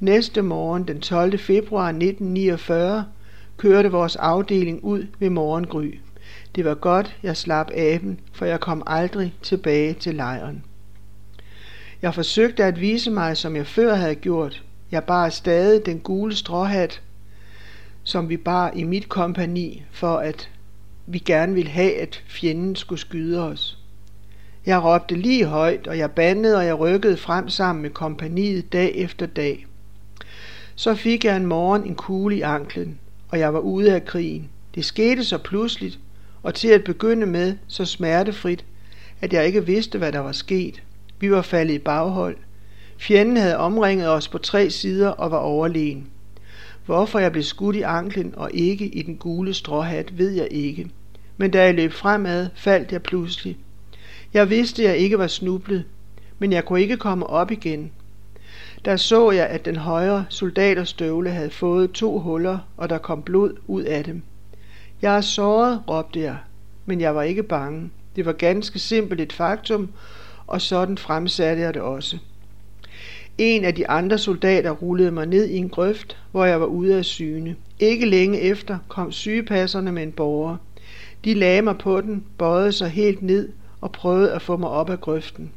Næste 0.00 0.42
morgen, 0.42 0.88
den 0.88 1.00
12. 1.00 1.38
februar 1.38 1.88
1949, 1.88 3.04
kørte 3.56 3.90
vores 3.90 4.16
afdeling 4.16 4.84
ud 4.84 5.06
ved 5.18 5.30
morgengry. 5.30 5.94
Det 6.54 6.64
var 6.64 6.74
godt, 6.74 7.16
jeg 7.22 7.36
slap 7.36 7.70
aben, 7.74 8.20
for 8.32 8.44
jeg 8.44 8.60
kom 8.60 8.82
aldrig 8.86 9.34
tilbage 9.42 9.94
til 9.94 10.14
lejren. 10.14 10.64
Jeg 12.02 12.14
forsøgte 12.14 12.64
at 12.64 12.80
vise 12.80 13.10
mig, 13.10 13.36
som 13.36 13.56
jeg 13.56 13.66
før 13.66 13.94
havde 13.94 14.14
gjort. 14.14 14.62
Jeg 14.90 15.04
bar 15.04 15.28
stadig 15.28 15.86
den 15.86 16.00
gule 16.00 16.36
stråhat, 16.36 17.02
som 18.02 18.28
vi 18.28 18.36
bar 18.36 18.70
i 18.70 18.84
mit 18.84 19.08
kompani, 19.08 19.84
for 19.90 20.16
at 20.16 20.50
vi 21.06 21.18
gerne 21.18 21.54
ville 21.54 21.70
have, 21.70 21.96
at 21.96 22.22
fjenden 22.26 22.76
skulle 22.76 23.00
skyde 23.00 23.48
os. 23.48 23.78
Jeg 24.66 24.84
råbte 24.84 25.14
lige 25.14 25.44
højt, 25.44 25.86
og 25.86 25.98
jeg 25.98 26.10
bandede, 26.10 26.56
og 26.56 26.66
jeg 26.66 26.78
rykkede 26.78 27.16
frem 27.16 27.48
sammen 27.48 27.82
med 27.82 27.90
kompaniet 27.90 28.72
dag 28.72 28.96
efter 28.96 29.26
dag. 29.26 29.66
Så 30.74 30.94
fik 30.94 31.24
jeg 31.24 31.36
en 31.36 31.46
morgen 31.46 31.84
en 31.84 31.94
kugle 31.94 32.36
i 32.36 32.40
anklen, 32.40 32.98
og 33.28 33.38
jeg 33.38 33.54
var 33.54 33.60
ude 33.60 33.94
af 33.94 34.04
krigen. 34.04 34.48
Det 34.74 34.84
skete 34.84 35.24
så 35.24 35.38
pludseligt, 35.38 35.98
og 36.42 36.54
til 36.54 36.68
at 36.68 36.84
begynde 36.84 37.26
med 37.26 37.56
så 37.68 37.84
smertefrit, 37.84 38.64
at 39.20 39.32
jeg 39.32 39.46
ikke 39.46 39.66
vidste, 39.66 39.98
hvad 39.98 40.12
der 40.12 40.18
var 40.18 40.32
sket. 40.32 40.82
Vi 41.20 41.30
var 41.30 41.42
faldet 41.42 41.74
i 41.74 41.78
baghold. 41.78 42.36
Fjenden 42.98 43.36
havde 43.36 43.56
omringet 43.56 44.08
os 44.08 44.28
på 44.28 44.38
tre 44.38 44.70
sider 44.70 45.08
og 45.08 45.30
var 45.30 45.38
overlegen. 45.38 46.06
Hvorfor 46.86 47.18
jeg 47.18 47.32
blev 47.32 47.44
skudt 47.44 47.76
i 47.76 47.82
anklen 47.82 48.34
og 48.36 48.50
ikke 48.54 48.86
i 48.86 49.02
den 49.02 49.16
gule 49.16 49.54
stråhat, 49.54 50.18
ved 50.18 50.30
jeg 50.30 50.48
ikke. 50.50 50.90
Men 51.36 51.50
da 51.50 51.64
jeg 51.64 51.74
løb 51.74 51.92
fremad, 51.92 52.48
faldt 52.54 52.92
jeg 52.92 53.02
pludselig. 53.02 53.56
Jeg 54.34 54.50
vidste, 54.50 54.82
jeg 54.82 54.96
ikke 54.96 55.18
var 55.18 55.26
snublet, 55.26 55.84
men 56.38 56.52
jeg 56.52 56.64
kunne 56.64 56.80
ikke 56.80 56.96
komme 56.96 57.26
op 57.26 57.50
igen. 57.50 57.90
Der 58.84 58.96
så 58.96 59.30
jeg, 59.30 59.46
at 59.46 59.64
den 59.64 59.76
højre 59.76 60.24
soldaterstøvle 60.28 61.30
havde 61.30 61.50
fået 61.50 61.92
to 61.92 62.18
huller, 62.18 62.58
og 62.76 62.88
der 62.88 62.98
kom 62.98 63.22
blod 63.22 63.56
ud 63.66 63.82
af 63.82 64.04
dem. 64.04 64.22
Jeg 65.02 65.16
er 65.16 65.20
såret, 65.20 65.82
råbte 65.88 66.20
jeg, 66.20 66.36
men 66.86 67.00
jeg 67.00 67.14
var 67.14 67.22
ikke 67.22 67.42
bange. 67.42 67.90
Det 68.16 68.26
var 68.26 68.32
ganske 68.32 68.78
simpelt 68.78 69.20
et 69.20 69.32
faktum, 69.32 69.90
og 70.46 70.60
sådan 70.60 70.98
fremsatte 70.98 71.62
jeg 71.62 71.74
det 71.74 71.82
også. 71.82 72.18
En 73.38 73.64
af 73.64 73.74
de 73.74 73.88
andre 73.88 74.18
soldater 74.18 74.70
rullede 74.70 75.10
mig 75.10 75.26
ned 75.26 75.48
i 75.48 75.56
en 75.56 75.68
grøft, 75.68 76.16
hvor 76.30 76.44
jeg 76.44 76.60
var 76.60 76.66
ude 76.66 76.96
af 76.96 77.04
syne. 77.04 77.56
Ikke 77.78 78.06
længe 78.06 78.40
efter 78.40 78.78
kom 78.88 79.12
sygepasserne 79.12 79.92
med 79.92 80.02
en 80.02 80.12
borger. 80.12 80.56
De 81.24 81.34
lagde 81.34 81.62
mig 81.62 81.78
på 81.78 82.00
den, 82.00 82.24
bøjede 82.38 82.72
sig 82.72 82.88
helt 82.88 83.22
ned 83.22 83.48
og 83.80 83.92
prøvede 83.92 84.32
at 84.32 84.42
få 84.42 84.56
mig 84.56 84.68
op 84.68 84.90
af 84.90 85.00
grøften. 85.00 85.50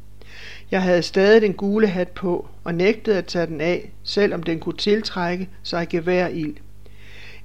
Jeg 0.70 0.82
havde 0.82 1.02
stadig 1.02 1.42
den 1.42 1.52
gule 1.52 1.86
hat 1.86 2.08
på 2.08 2.48
og 2.64 2.74
nægtede 2.74 3.18
at 3.18 3.26
tage 3.26 3.46
den 3.46 3.60
af, 3.60 3.92
selvom 4.02 4.42
den 4.42 4.60
kunne 4.60 4.76
tiltrække 4.76 5.48
sig 5.62 5.88
geværild. 5.88 6.56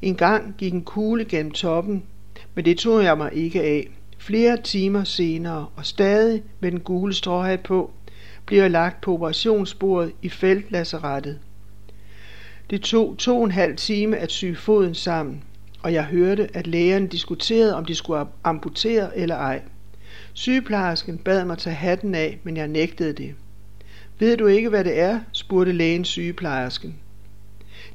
En 0.01 0.15
gang 0.15 0.55
gik 0.57 0.73
en 0.73 0.83
kugle 0.83 1.25
gennem 1.25 1.51
toppen, 1.51 2.03
men 2.55 2.65
det 2.65 2.77
tog 2.77 3.03
jeg 3.03 3.17
mig 3.17 3.33
ikke 3.33 3.61
af. 3.63 3.87
Flere 4.17 4.57
timer 4.61 5.03
senere, 5.03 5.67
og 5.75 5.85
stadig 5.85 6.43
med 6.59 6.71
den 6.71 6.79
gule 6.79 7.13
stråhat 7.13 7.59
på, 7.59 7.91
bliver 8.45 8.67
lagt 8.67 9.01
på 9.01 9.13
operationsbordet 9.13 10.11
i 10.21 10.29
feltlasserettet. 10.29 11.39
Det 12.69 12.81
tog 12.81 13.15
to 13.17 13.37
og 13.37 13.45
en 13.45 13.51
halv 13.51 13.75
time 13.75 14.17
at 14.17 14.31
sy 14.31 14.53
foden 14.55 14.95
sammen, 14.95 15.43
og 15.83 15.93
jeg 15.93 16.03
hørte, 16.03 16.49
at 16.53 16.67
lægerne 16.67 17.07
diskuterede, 17.07 17.75
om 17.75 17.85
de 17.85 17.95
skulle 17.95 18.25
amputere 18.43 19.17
eller 19.17 19.35
ej. 19.35 19.61
Sygeplejersken 20.33 21.17
bad 21.17 21.45
mig 21.45 21.57
tage 21.57 21.75
hatten 21.75 22.15
af, 22.15 22.39
men 22.43 22.57
jeg 22.57 22.67
nægtede 22.67 23.13
det. 23.13 23.35
Ved 24.19 24.37
du 24.37 24.47
ikke, 24.47 24.69
hvad 24.69 24.83
det 24.83 24.99
er? 24.99 25.19
spurgte 25.31 25.71
lægen 25.71 26.05
sygeplejersken. 26.05 26.95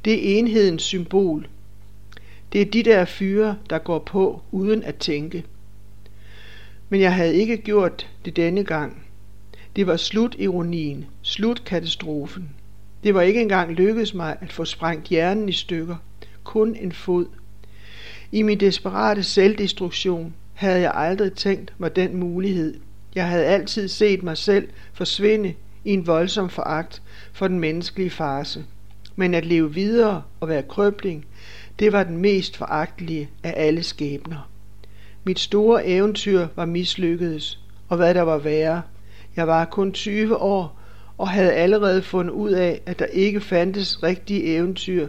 Det 0.04 0.12
er 0.12 0.38
enhedens 0.38 0.82
symbol. 0.82 1.49
Det 2.54 2.62
er 2.62 2.70
de 2.70 2.82
der 2.82 3.04
fyre, 3.04 3.56
der 3.70 3.78
går 3.78 3.99
på 3.99 4.42
uden 4.52 4.82
at 4.82 4.96
tænke. 4.96 5.44
Men 6.88 7.00
jeg 7.00 7.14
havde 7.14 7.34
ikke 7.34 7.56
gjort 7.56 8.11
det 8.25 8.37
denne 8.37 8.64
gang. 8.64 9.02
Det 9.76 9.87
var 9.87 9.96
slut 9.96 10.37
ironien, 10.38 11.06
slut 11.23 11.64
katastrofen. 11.64 12.50
Det 13.04 13.14
var 13.14 13.23
ikke 13.23 13.42
engang 13.42 13.73
lykkedes 13.73 14.14
mig 14.14 14.37
at 14.40 14.52
få 14.52 14.64
sprængt 14.64 15.08
hjernen 15.08 15.49
i 15.49 15.52
stykker. 15.52 15.96
Kun 16.44 16.76
en 16.76 16.92
fod. 16.92 17.26
I 18.32 18.42
min 18.42 18.61
desperate 18.61 19.23
selvdestruktion 19.23 20.34
havde 20.54 20.80
jeg 20.80 20.92
aldrig 20.94 21.32
tænkt 21.32 21.73
mig 21.78 21.96
den 21.96 22.16
mulighed. 22.16 22.75
Jeg 23.14 23.28
havde 23.28 23.44
altid 23.44 23.88
set 23.88 24.23
mig 24.23 24.37
selv 24.37 24.68
forsvinde 24.92 25.54
i 25.84 25.90
en 25.92 26.06
voldsom 26.06 26.50
foragt 26.50 27.02
for 27.32 27.49
den 27.49 27.61
menneskelige 27.61 28.11
farse. 28.11 28.64
Men 29.16 29.34
at 29.34 29.46
leve 29.46 29.75
videre 29.75 30.23
og 30.40 30.49
være 30.49 30.62
krøbling, 30.62 31.26
det 31.78 31.93
var 31.93 32.04
den 32.04 32.16
mest 32.16 32.57
foragtelige 32.57 33.31
af 33.43 33.54
alle 33.57 33.83
skæbner. 33.83 34.50
Mit 35.25 35.38
store 35.38 35.87
eventyr 35.87 36.47
var 36.57 36.64
mislykkedes, 36.64 37.61
og 37.88 37.97
hvad 37.97 38.14
der 38.14 38.23
var 38.23 38.38
værre. 38.38 38.83
Jeg 39.37 39.47
var 39.47 39.64
kun 39.64 39.93
20 39.93 40.37
år 40.37 40.81
og 41.19 41.28
havde 41.28 41.52
allerede 41.52 42.02
fundet 42.02 42.33
ud 42.33 42.50
af, 42.50 42.81
at 42.87 42.99
der 42.99 43.07
ikke 43.07 43.40
fandtes 43.40 44.02
rigtige 44.02 44.45
eventyr 44.45 45.09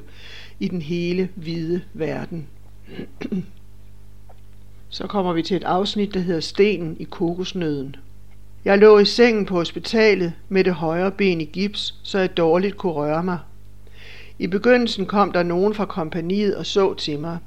i 0.60 0.68
den 0.68 0.82
hele 0.82 1.30
hvide 1.36 1.82
verden. 1.94 2.48
Så 4.90 5.08
kommer 5.08 5.34
vi 5.34 5.42
til 5.44 5.58
et 5.58 5.64
afsnit, 5.64 6.14
der 6.14 6.20
hedder 6.20 6.40
Stenen 6.40 6.98
i 7.00 7.04
kokosnøden. 7.04 7.96
Jeg 8.66 8.78
lå 8.78 9.00
i 9.00 9.06
sengen 9.06 9.46
på 9.46 9.56
hospitalet 9.56 10.34
med 10.50 10.64
det 10.64 10.74
højre 10.74 11.12
ben 11.12 11.42
i 11.42 11.46
gips, 11.46 11.96
så 12.04 12.20
jeg 12.20 12.38
dårligt 12.38 12.78
kunne 12.78 12.94
røre 12.94 13.24
mig. 13.24 13.40
I 14.40 14.48
begyndelsen 14.48 15.06
kom 15.06 15.32
der 15.32 15.44
nogen 15.44 15.74
fra 15.74 15.86
kompaniet 15.86 16.56
og 16.56 16.66
så 16.66 16.94
til 16.94 17.20
mig, 17.20 17.38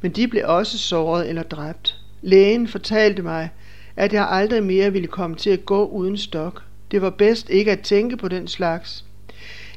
men 0.00 0.12
de 0.12 0.28
blev 0.28 0.42
også 0.46 0.78
såret 0.78 1.28
eller 1.28 1.42
dræbt. 1.42 2.00
Lægen 2.22 2.68
fortalte 2.68 3.22
mig, 3.22 3.48
at 3.96 4.12
jeg 4.12 4.28
aldrig 4.30 4.62
mere 4.62 4.92
ville 4.92 5.08
komme 5.08 5.36
til 5.36 5.50
at 5.50 5.64
gå 5.64 5.86
uden 5.86 6.18
stok. 6.18 6.62
Det 6.90 7.02
var 7.02 7.10
bedst 7.10 7.50
ikke 7.50 7.72
at 7.72 7.80
tænke 7.80 8.16
på 8.16 8.28
den 8.28 8.48
slags. 8.48 9.04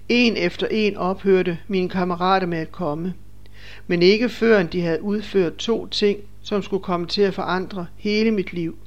En 0.09 0.37
efter 0.37 0.67
en 0.71 0.97
ophørte 0.97 1.57
mine 1.67 1.89
kammerater 1.89 2.47
med 2.47 2.57
at 2.57 2.71
komme, 2.71 3.13
men 3.87 4.01
ikke 4.01 4.29
før 4.29 4.63
de 4.63 4.81
havde 4.81 5.01
udført 5.01 5.55
to 5.55 5.87
ting, 5.87 6.19
som 6.41 6.63
skulle 6.63 6.83
komme 6.83 7.07
til 7.07 7.21
at 7.21 7.33
forandre 7.33 7.85
hele 7.97 8.31
mit 8.31 8.53
liv. 8.53 8.77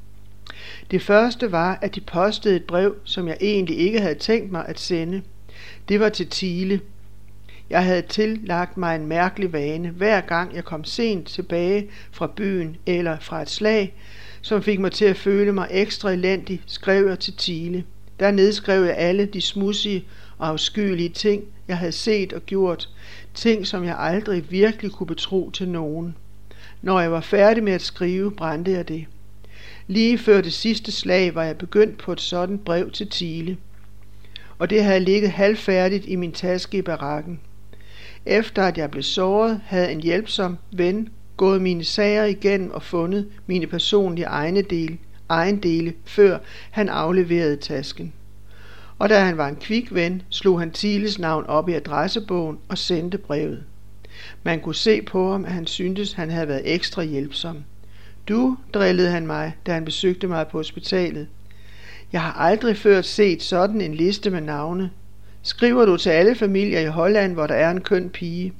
Det 0.90 1.02
første 1.02 1.52
var, 1.52 1.78
at 1.82 1.94
de 1.94 2.00
postede 2.00 2.56
et 2.56 2.64
brev, 2.64 2.94
som 3.04 3.28
jeg 3.28 3.36
egentlig 3.40 3.78
ikke 3.78 4.00
havde 4.00 4.14
tænkt 4.14 4.52
mig 4.52 4.64
at 4.68 4.80
sende. 4.80 5.22
Det 5.88 6.00
var 6.00 6.08
til 6.08 6.26
Tile. 6.26 6.80
Jeg 7.74 7.84
havde 7.84 8.02
tillagt 8.02 8.76
mig 8.76 8.96
en 8.96 9.06
mærkelig 9.06 9.52
vane, 9.52 9.90
hver 9.90 10.20
gang 10.20 10.54
jeg 10.54 10.64
kom 10.64 10.84
sent 10.84 11.26
tilbage 11.26 11.90
fra 12.12 12.26
byen 12.36 12.76
eller 12.86 13.18
fra 13.20 13.42
et 13.42 13.50
slag, 13.50 13.94
som 14.42 14.62
fik 14.62 14.80
mig 14.80 14.92
til 14.92 15.04
at 15.04 15.16
føle 15.16 15.52
mig 15.52 15.68
ekstra 15.70 16.10
elendig, 16.10 16.62
skrev 16.66 17.06
jeg 17.06 17.18
til 17.18 17.36
Tile. 17.36 17.84
Der 18.20 18.30
nedskrev 18.30 18.84
jeg 18.84 18.96
alle 18.96 19.26
de 19.26 19.40
smudsige 19.40 20.04
og 20.38 20.48
afskyelige 20.48 21.08
ting, 21.08 21.44
jeg 21.68 21.78
havde 21.78 21.92
set 21.92 22.32
og 22.32 22.42
gjort, 22.46 22.88
ting 23.34 23.66
som 23.66 23.84
jeg 23.84 23.96
aldrig 23.98 24.50
virkelig 24.50 24.92
kunne 24.92 25.06
betro 25.06 25.50
til 25.50 25.68
nogen. 25.68 26.16
Når 26.82 27.00
jeg 27.00 27.12
var 27.12 27.20
færdig 27.20 27.64
med 27.64 27.72
at 27.72 27.82
skrive, 27.82 28.32
brændte 28.32 28.70
jeg 28.70 28.88
det. 28.88 29.04
Lige 29.86 30.18
før 30.18 30.40
det 30.40 30.52
sidste 30.52 30.92
slag 30.92 31.34
var 31.34 31.44
jeg 31.44 31.58
begyndt 31.58 31.98
på 31.98 32.12
et 32.12 32.20
sådan 32.20 32.58
brev 32.58 32.90
til 32.90 33.08
Tile, 33.08 33.56
og 34.58 34.70
det 34.70 34.84
havde 34.84 35.00
ligget 35.00 35.30
halvfærdigt 35.30 36.06
i 36.06 36.16
min 36.16 36.32
taske 36.32 36.78
i 36.78 36.82
barakken. 36.82 37.40
Efter 38.26 38.62
at 38.62 38.78
jeg 38.78 38.90
blev 38.90 39.02
såret, 39.02 39.60
havde 39.64 39.92
en 39.92 40.00
hjælpsom 40.00 40.58
ven 40.72 41.08
gået 41.36 41.62
mine 41.62 41.84
sager 41.84 42.24
igennem 42.24 42.70
og 42.70 42.82
fundet 42.82 43.28
mine 43.46 43.66
personlige 43.66 44.26
egne 44.26 44.62
dele, 44.62 44.98
ejendele, 45.30 45.94
før 46.04 46.38
han 46.70 46.88
afleverede 46.88 47.56
tasken. 47.56 48.12
Og 48.98 49.08
da 49.08 49.20
han 49.20 49.36
var 49.36 49.48
en 49.48 49.56
kvik 49.56 49.94
ven, 49.94 50.22
slog 50.28 50.60
han 50.60 50.70
Tiles 50.70 51.18
navn 51.18 51.46
op 51.46 51.68
i 51.68 51.72
adressebogen 51.72 52.58
og 52.68 52.78
sendte 52.78 53.18
brevet. 53.18 53.62
Man 54.42 54.60
kunne 54.60 54.74
se 54.74 55.02
på 55.02 55.32
ham, 55.32 55.44
at 55.44 55.52
han 55.52 55.66
syntes, 55.66 56.12
han 56.12 56.30
havde 56.30 56.48
været 56.48 56.74
ekstra 56.74 57.02
hjælpsom. 57.02 57.64
Du, 58.28 58.56
drillede 58.74 59.10
han 59.10 59.26
mig, 59.26 59.56
da 59.66 59.72
han 59.72 59.84
besøgte 59.84 60.26
mig 60.26 60.48
på 60.48 60.58
hospitalet. 60.58 61.26
Jeg 62.12 62.22
har 62.22 62.32
aldrig 62.32 62.76
før 62.76 63.02
set 63.02 63.42
sådan 63.42 63.80
en 63.80 63.94
liste 63.94 64.30
med 64.30 64.40
navne. 64.40 64.90
Skriver 65.46 65.84
du 65.84 65.96
til 65.96 66.10
alle 66.10 66.34
familier 66.34 66.80
i 66.80 66.86
Holland, 66.86 67.32
hvor 67.34 67.46
der 67.46 67.54
er 67.54 67.70
en 67.70 67.80
køn 67.80 68.10
pige? 68.10 68.52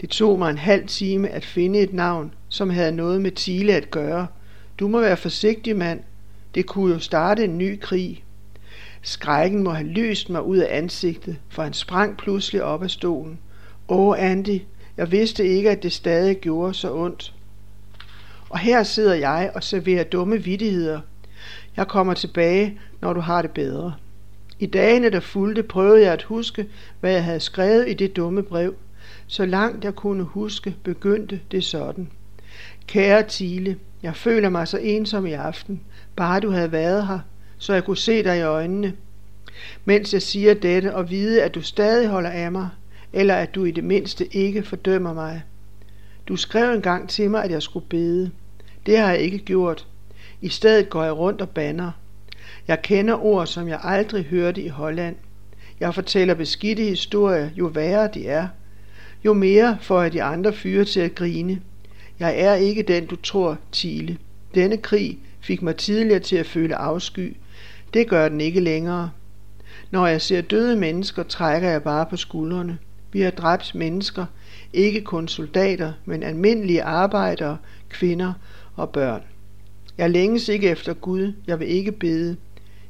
Det 0.00 0.10
tog 0.10 0.38
mig 0.38 0.50
en 0.50 0.58
halv 0.58 0.86
time 0.86 1.28
at 1.28 1.44
finde 1.44 1.78
et 1.78 1.92
navn, 1.92 2.34
som 2.48 2.70
havde 2.70 2.92
noget 2.92 3.20
med 3.20 3.30
Tile 3.30 3.74
at 3.74 3.90
gøre. 3.90 4.26
Du 4.78 4.88
må 4.88 5.00
være 5.00 5.16
forsigtig, 5.16 5.76
mand. 5.76 6.00
Det 6.54 6.66
kunne 6.66 6.94
jo 6.94 6.98
starte 6.98 7.44
en 7.44 7.58
ny 7.58 7.80
krig. 7.80 8.24
Skrækken 9.02 9.62
må 9.62 9.70
have 9.70 9.88
lyst 9.88 10.30
mig 10.30 10.42
ud 10.42 10.56
af 10.56 10.78
ansigtet, 10.78 11.36
for 11.48 11.62
han 11.62 11.72
sprang 11.72 12.16
pludselig 12.16 12.62
op 12.62 12.82
af 12.82 12.90
stolen. 12.90 13.38
Åh, 13.88 14.14
Andy, 14.18 14.60
jeg 14.96 15.12
vidste 15.12 15.46
ikke, 15.46 15.70
at 15.70 15.82
det 15.82 15.92
stadig 15.92 16.40
gjorde 16.40 16.74
så 16.74 16.94
ondt. 16.94 17.34
Og 18.48 18.58
her 18.58 18.82
sidder 18.82 19.14
jeg 19.14 19.50
og 19.54 19.62
serverer 19.62 20.04
dumme 20.04 20.42
vittigheder. 20.42 21.00
Jeg 21.76 21.88
kommer 21.88 22.14
tilbage, 22.14 22.80
når 23.00 23.12
du 23.12 23.20
har 23.20 23.42
det 23.42 23.50
bedre. 23.50 23.94
I 24.58 24.66
dagene, 24.66 25.10
der 25.10 25.20
fulgte, 25.20 25.62
prøvede 25.62 26.02
jeg 26.02 26.12
at 26.12 26.22
huske, 26.22 26.66
hvad 27.00 27.12
jeg 27.12 27.24
havde 27.24 27.40
skrevet 27.40 27.88
i 27.88 27.94
det 27.94 28.16
dumme 28.16 28.42
brev. 28.42 28.74
Så 29.26 29.46
langt 29.46 29.84
jeg 29.84 29.94
kunne 29.94 30.22
huske, 30.22 30.74
begyndte 30.82 31.40
det 31.50 31.64
sådan. 31.64 32.08
Kære 32.86 33.22
Tile, 33.22 33.76
jeg 34.02 34.16
føler 34.16 34.48
mig 34.48 34.68
så 34.68 34.78
ensom 34.78 35.26
i 35.26 35.32
aften. 35.32 35.80
Bare 36.16 36.40
du 36.40 36.50
havde 36.50 36.72
været 36.72 37.06
her, 37.06 37.18
så 37.58 37.72
jeg 37.72 37.84
kunne 37.84 37.96
se 37.96 38.24
dig 38.24 38.38
i 38.38 38.42
øjnene. 38.42 38.92
Mens 39.84 40.12
jeg 40.12 40.22
siger 40.22 40.54
dette 40.54 40.94
og 40.94 41.10
vide, 41.10 41.42
at 41.42 41.54
du 41.54 41.62
stadig 41.62 42.08
holder 42.08 42.30
af 42.30 42.52
mig, 42.52 42.68
eller 43.12 43.34
at 43.34 43.54
du 43.54 43.64
i 43.64 43.70
det 43.70 43.84
mindste 43.84 44.36
ikke 44.36 44.62
fordømmer 44.62 45.14
mig. 45.14 45.42
Du 46.28 46.36
skrev 46.36 46.74
engang 46.74 47.08
til 47.08 47.30
mig, 47.30 47.44
at 47.44 47.50
jeg 47.50 47.62
skulle 47.62 47.86
bede. 47.88 48.30
Det 48.86 48.98
har 48.98 49.10
jeg 49.10 49.20
ikke 49.20 49.38
gjort. 49.38 49.86
I 50.40 50.48
stedet 50.48 50.90
går 50.90 51.04
jeg 51.04 51.16
rundt 51.16 51.40
og 51.40 51.50
banner. 51.50 51.90
Jeg 52.68 52.82
kender 52.82 53.24
ord, 53.24 53.46
som 53.46 53.68
jeg 53.68 53.80
aldrig 53.82 54.24
hørte 54.24 54.62
i 54.62 54.68
Holland. 54.68 55.16
Jeg 55.80 55.94
fortæller 55.94 56.34
beskidte 56.34 56.82
historier, 56.82 57.50
jo 57.56 57.66
værre 57.66 58.08
de 58.14 58.26
er. 58.26 58.48
Jo 59.24 59.32
mere 59.32 59.78
får 59.80 60.02
jeg 60.02 60.12
de 60.12 60.22
andre 60.22 60.52
fyre 60.52 60.84
til 60.84 61.00
at 61.00 61.14
grine. 61.14 61.60
Jeg 62.18 62.40
er 62.40 62.54
ikke 62.54 62.82
den, 62.82 63.06
du 63.06 63.16
tror, 63.16 63.58
Tile. 63.72 64.18
Denne 64.54 64.76
krig 64.76 65.18
fik 65.40 65.62
mig 65.62 65.76
tidligere 65.76 66.20
til 66.20 66.36
at 66.36 66.46
føle 66.46 66.76
afsky. 66.76 67.36
Det 67.94 68.08
gør 68.08 68.28
den 68.28 68.40
ikke 68.40 68.60
længere. 68.60 69.10
Når 69.90 70.06
jeg 70.06 70.22
ser 70.22 70.40
døde 70.40 70.76
mennesker, 70.76 71.22
trækker 71.22 71.70
jeg 71.70 71.82
bare 71.82 72.06
på 72.06 72.16
skuldrene. 72.16 72.78
Vi 73.12 73.20
har 73.20 73.30
dræbt 73.30 73.74
mennesker, 73.74 74.26
ikke 74.72 75.00
kun 75.00 75.28
soldater, 75.28 75.92
men 76.04 76.22
almindelige 76.22 76.82
arbejdere, 76.82 77.56
kvinder 77.88 78.32
og 78.76 78.90
børn. 78.90 79.22
Jeg 79.98 80.10
længes 80.10 80.48
ikke 80.48 80.68
efter 80.68 80.94
Gud, 80.94 81.32
jeg 81.46 81.60
vil 81.60 81.68
ikke 81.68 81.92
bede. 81.92 82.36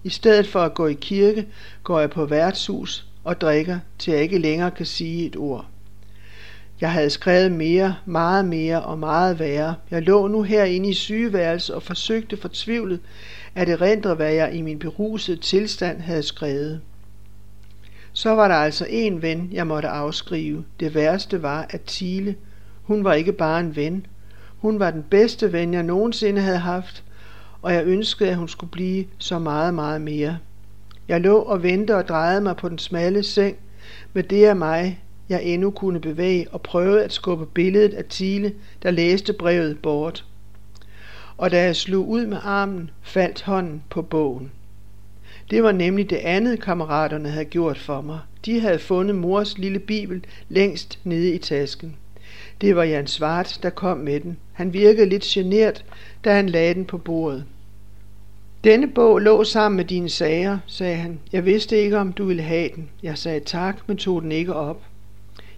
I 0.07 0.09
stedet 0.09 0.47
for 0.47 0.61
at 0.61 0.75
gå 0.75 0.87
i 0.87 0.97
kirke, 1.01 1.47
går 1.85 2.01
jeg 2.01 2.11
på 2.11 2.25
værtshus 2.25 3.07
og 3.25 3.41
drikker, 3.41 3.79
til 3.99 4.13
jeg 4.13 4.23
ikke 4.23 4.39
længere 4.39 4.71
kan 4.71 4.87
sige 4.87 5.27
et 5.27 5.37
ord. 5.37 5.67
Jeg 6.81 6.93
havde 6.93 7.11
skrevet 7.11 7.53
mere, 7.53 7.97
meget 8.05 8.45
mere 8.45 8.83
og 8.83 8.99
meget 8.99 9.39
værre. 9.39 9.75
Jeg 9.91 10.03
lå 10.03 10.27
nu 10.27 10.43
herinde 10.43 10.89
i 10.89 10.95
sygeværelse 10.95 11.75
og 11.75 11.83
forsøgte 11.83 12.37
fortvivlet 12.37 13.01
at 13.55 13.69
erindre, 13.69 14.15
hvad 14.15 14.33
jeg 14.33 14.55
i 14.55 14.63
min 14.63 14.79
berusede 14.79 15.37
tilstand 15.41 16.01
havde 16.01 16.23
skrevet. 16.23 16.81
Så 18.13 18.31
var 18.31 18.49
der 18.49 18.55
altså 18.55 18.87
en 18.91 19.23
ven, 19.23 19.49
jeg 19.53 19.67
måtte 19.67 19.89
afskrive. 19.89 20.65
Det 20.81 20.95
værste 20.95 21.43
var, 21.43 21.67
at 21.71 21.81
Tile, 21.81 22.35
hun 22.83 23.05
var 23.05 23.13
ikke 23.13 23.33
bare 23.33 23.61
en 23.61 23.77
ven. 23.77 24.07
Hun 24.59 24.79
var 24.79 24.91
den 24.91 25.05
bedste 25.11 25.53
ven, 25.53 25.75
jeg 25.75 25.83
nogensinde 25.83 26.41
havde 26.41 26.59
haft, 26.59 27.03
og 27.67 27.75
jeg 27.75 27.87
ønskede, 27.87 28.31
at 28.31 28.37
hun 28.37 28.49
skulle 28.49 28.71
blive 28.71 29.05
så 29.19 29.39
meget, 29.39 29.75
meget 29.75 30.01
mere. 30.01 30.39
Jeg 31.09 31.21
lå 31.21 31.39
og 31.39 31.63
ventede 31.63 31.99
og 31.99 32.09
drejede 32.09 32.41
mig 32.41 32.57
på 32.57 32.69
den 32.69 32.79
smalle 32.79 33.23
seng, 33.23 33.57
med 34.13 34.23
det 34.23 34.45
af 34.45 34.57
mig, 34.57 35.05
jeg 35.29 35.43
endnu 35.43 35.71
kunne 35.71 36.01
bevæge, 36.01 36.47
og 36.51 36.63
prøvede 36.63 37.05
at 37.05 37.13
skubbe 37.13 37.47
billedet 37.47 37.95
af 37.95 38.05
Tile, 38.05 38.53
der 38.83 38.91
læste 38.91 39.33
brevet 39.33 39.79
bort. 39.79 40.25
Og 41.37 41.51
da 41.51 41.63
jeg 41.63 41.77
slog 41.77 42.09
ud 42.09 42.27
med 42.27 42.39
armen, 42.43 42.91
faldt 43.03 43.43
hånden 43.43 43.83
på 43.91 44.03
bogen. 44.03 44.53
Det 45.51 45.63
var 45.63 45.73
nemlig 45.73 46.11
det 46.11 46.17
andet, 46.17 46.61
kammeraterne 46.61 47.29
havde 47.29 47.45
gjort 47.45 47.79
for 47.79 48.01
mig. 48.01 48.19
De 48.45 48.61
havde 48.61 48.79
fundet 48.79 49.17
mors 49.17 49.59
lille 49.59 49.79
bibel 49.79 50.25
længst 50.49 50.99
nede 51.05 51.35
i 51.35 51.39
tasken. 51.39 51.97
Det 52.61 52.77
var 52.77 52.85
Jan 52.85 53.07
Svart, 53.07 53.59
der 53.63 53.71
kom 53.71 53.99
med 53.99 54.21
den. 54.21 54.37
Han 54.53 54.73
virkede 54.73 55.09
lidt 55.09 55.23
genert, 55.23 55.85
da 56.25 56.35
han 56.35 56.49
lagde 56.49 56.75
den 56.75 56.85
på 56.85 56.99
bordet. 56.99 57.45
Denne 58.65 58.89
bog 58.89 59.19
lå 59.19 59.45
sammen 59.45 59.77
med 59.77 59.85
dine 59.85 60.09
sager, 60.09 60.59
sagde 60.67 60.97
han. 60.97 61.21
Jeg 61.33 61.45
vidste 61.45 61.83
ikke, 61.83 61.99
om 61.99 62.13
du 62.13 62.25
ville 62.25 62.43
have 62.43 62.71
den. 62.75 62.89
Jeg 63.03 63.19
sagde 63.19 63.41
tak, 63.41 63.89
men 63.89 63.97
tog 63.97 64.23
den 64.23 64.33
ikke 64.33 64.55
op. 64.55 64.83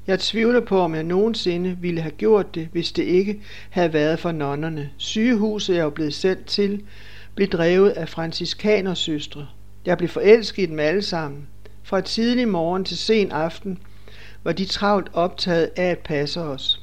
Jeg 0.07 0.21
tvivler 0.21 0.61
på, 0.61 0.78
om 0.78 0.95
jeg 0.95 1.02
nogensinde 1.02 1.76
ville 1.81 2.00
have 2.00 2.12
gjort 2.12 2.55
det, 2.55 2.69
hvis 2.73 2.93
det 2.93 3.02
ikke 3.02 3.40
havde 3.71 3.93
været 3.93 4.19
for 4.19 4.33
nonnerne. 4.33 4.90
Sygehuset, 4.97 5.76
jeg 5.76 5.85
var 5.85 5.90
blevet 5.90 6.14
sendt 6.14 6.47
til, 6.47 6.83
blev 7.35 7.49
drevet 7.49 7.90
af 7.90 8.09
franciskanersøstre. 8.09 9.47
Jeg 9.87 9.99
blev 9.99 10.09
forelsket 10.09 10.62
i 10.62 10.67
dem 10.67 10.78
alle 10.78 11.02
sammen. 11.02 11.47
Fra 11.83 12.00
tidlig 12.00 12.49
morgen 12.49 12.85
til 12.85 12.99
sen 12.99 13.33
aften 13.33 13.78
var 14.45 14.52
de 14.52 14.64
travlt 14.64 15.11
optaget 15.12 15.71
af 15.76 15.90
at 15.90 15.99
passe 15.99 16.40
os. 16.40 16.83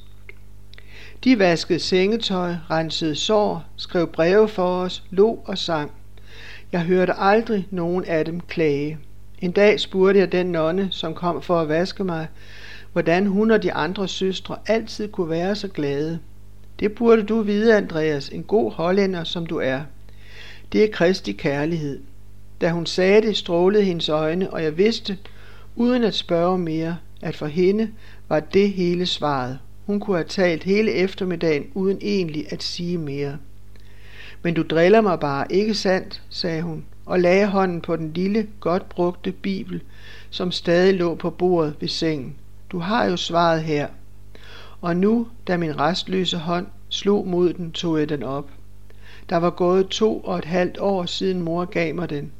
De 1.24 1.40
vaskede 1.40 1.80
sengetøj, 1.80 2.54
rensede 2.72 3.16
sår, 3.16 3.64
skrev 3.76 4.08
breve 4.08 4.48
for 4.48 4.82
os, 4.82 5.04
lå 5.10 5.44
og 5.46 5.58
sang. 5.58 5.92
Jeg 6.72 6.82
hørte 6.82 7.14
aldrig 7.14 7.68
nogen 7.72 8.06
af 8.06 8.26
dem 8.26 8.40
klage. 8.40 8.98
En 9.40 9.52
dag 9.52 9.80
spurgte 9.80 10.20
jeg 10.20 10.32
den 10.32 10.46
nonne, 10.46 10.88
som 10.92 11.14
kom 11.14 11.42
for 11.42 11.62
at 11.62 11.70
vaske 11.70 12.04
mig, 12.04 12.28
hvordan 12.94 13.26
hun 13.26 13.52
og 13.52 13.64
de 13.64 13.74
andre 13.74 14.08
søstre 14.08 14.58
altid 14.68 15.08
kunne 15.08 15.30
være 15.30 15.56
så 15.56 15.68
glade. 15.68 16.20
Det 16.80 16.92
burde 16.92 17.24
du 17.24 17.42
vide, 17.42 17.78
Andreas, 17.78 18.30
en 18.30 18.44
god 18.44 18.72
hollænder 18.72 19.24
som 19.24 19.46
du 19.46 19.58
er. 19.58 19.82
Det 20.72 20.84
er 20.84 20.92
Kristi 20.92 21.32
kærlighed. 21.32 22.00
Da 22.62 22.70
hun 22.70 22.86
sagde 22.86 23.22
det, 23.22 23.38
strålede 23.38 23.84
hendes 23.84 24.10
øjne, 24.10 24.54
og 24.54 24.64
jeg 24.64 24.78
vidste, 24.78 25.18
uden 25.76 26.04
at 26.04 26.14
spørge 26.14 26.58
mere, 26.58 26.98
at 27.22 27.36
for 27.36 27.48
hende 27.48 27.92
var 28.30 28.40
det 28.40 28.70
hele 28.70 29.06
svaret. 29.06 29.60
Hun 29.86 30.00
kunne 30.00 30.18
have 30.18 30.28
talt 30.28 30.64
hele 30.64 30.92
eftermiddagen 30.92 31.66
uden 31.74 31.98
egentlig 32.02 32.46
at 32.50 32.64
sige 32.64 32.98
mere. 32.98 33.38
Men 34.46 34.54
du 34.54 34.64
driller 34.64 35.02
mig 35.02 35.20
bare, 35.20 35.52
ikke 35.52 35.74
sandt, 35.74 36.22
sagde 36.30 36.62
hun, 36.62 36.86
og 37.06 37.20
lagde 37.20 37.48
hånden 37.48 37.82
på 37.82 37.96
den 37.96 38.14
lille, 38.14 38.48
godt 38.60 38.90
brugte 38.90 39.32
bibel, 39.32 39.82
som 40.30 40.52
stadig 40.52 40.94
lå 40.94 41.16
på 41.16 41.30
bordet 41.30 41.76
ved 41.80 41.88
sengen. 41.88 42.36
Du 42.72 42.80
har 42.80 43.06
jo 43.06 43.18
svaret 43.18 43.64
her. 43.64 43.88
Og 44.82 44.98
nu, 44.98 45.28
da 45.48 45.58
min 45.58 45.80
restløse 45.80 46.38
hånd 46.38 46.68
slog 46.90 47.28
mod 47.28 47.54
den, 47.54 47.72
tog 47.72 48.00
jeg 48.00 48.10
den 48.10 48.24
op. 48.24 48.50
Der 49.30 49.38
var 49.38 49.50
gået 49.50 49.88
to 49.88 50.20
og 50.20 50.38
et 50.38 50.46
halvt 50.46 50.78
år 50.80 51.06
siden 51.06 51.42
mor 51.42 51.66
gav 51.66 51.96
mig 51.96 52.10
den, 52.10 52.32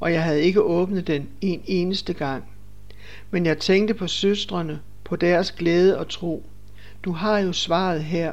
og 0.00 0.12
jeg 0.12 0.24
havde 0.24 0.42
ikke 0.42 0.62
åbnet 0.62 1.06
den 1.06 1.28
en 1.40 1.62
eneste 1.66 2.12
gang. 2.12 2.44
Men 3.30 3.46
jeg 3.46 3.58
tænkte 3.58 3.94
på 3.94 4.06
søstrene, 4.06 4.80
på 5.04 5.16
deres 5.16 5.52
glæde 5.52 5.98
og 5.98 6.08
tro. 6.08 6.46
Du 7.04 7.12
har 7.12 7.38
jo 7.38 7.52
svaret 7.52 8.04
her. 8.04 8.32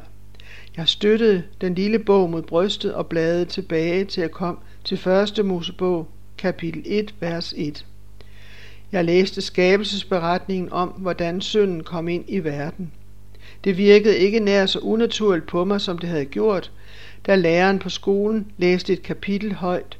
Jeg 0.77 0.87
støttede 0.87 1.43
den 1.61 1.75
lille 1.75 1.99
bog 1.99 2.29
mod 2.29 2.41
brystet 2.41 2.93
og 2.93 3.07
bladede 3.07 3.45
tilbage 3.45 4.05
til 4.05 4.21
jeg 4.21 4.31
kom 4.31 4.59
til 4.83 4.97
første 4.97 5.43
Mosebog, 5.43 6.07
kapitel 6.37 6.83
1, 6.85 7.13
vers 7.19 7.53
1. 7.57 7.85
Jeg 8.91 9.05
læste 9.05 9.41
skabelsesberetningen 9.41 10.71
om, 10.71 10.89
hvordan 10.89 11.41
synden 11.41 11.83
kom 11.83 12.07
ind 12.07 12.23
i 12.27 12.39
verden. 12.39 12.91
Det 13.63 13.77
virkede 13.77 14.17
ikke 14.17 14.39
nær 14.39 14.65
så 14.65 14.79
unaturligt 14.79 15.47
på 15.47 15.63
mig, 15.63 15.81
som 15.81 15.97
det 15.97 16.09
havde 16.09 16.25
gjort, 16.25 16.71
da 17.27 17.35
læreren 17.35 17.79
på 17.79 17.89
skolen 17.89 18.51
læste 18.57 18.93
et 18.93 19.03
kapitel 19.03 19.53
højt 19.53 19.97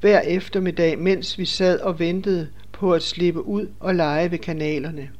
hver 0.00 0.20
eftermiddag, 0.20 0.98
mens 0.98 1.38
vi 1.38 1.44
sad 1.44 1.80
og 1.80 1.98
ventede 1.98 2.48
på 2.72 2.92
at 2.92 3.02
slippe 3.02 3.46
ud 3.46 3.68
og 3.80 3.94
lege 3.94 4.30
ved 4.30 4.38
kanalerne. 4.38 5.10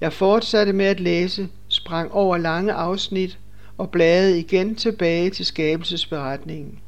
Jeg 0.00 0.12
fortsatte 0.12 0.72
med 0.72 0.86
at 0.86 1.00
læse, 1.00 1.48
sprang 1.68 2.12
over 2.12 2.36
lange 2.36 2.72
afsnit 2.72 3.38
og 3.78 3.90
bladede 3.90 4.38
igen 4.38 4.74
tilbage 4.74 5.30
til 5.30 5.46
skabelsesberetningen. 5.46 6.78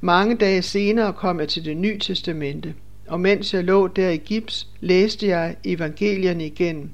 Mange 0.00 0.36
dage 0.36 0.62
senere 0.62 1.12
kom 1.12 1.40
jeg 1.40 1.48
til 1.48 1.64
det 1.64 1.76
nye 1.76 1.98
testamente, 1.98 2.74
og 3.08 3.20
mens 3.20 3.54
jeg 3.54 3.64
lå 3.64 3.86
der 3.86 4.08
i 4.08 4.16
gips, 4.16 4.68
læste 4.80 5.26
jeg 5.26 5.56
evangelierne 5.64 6.46
igen, 6.46 6.90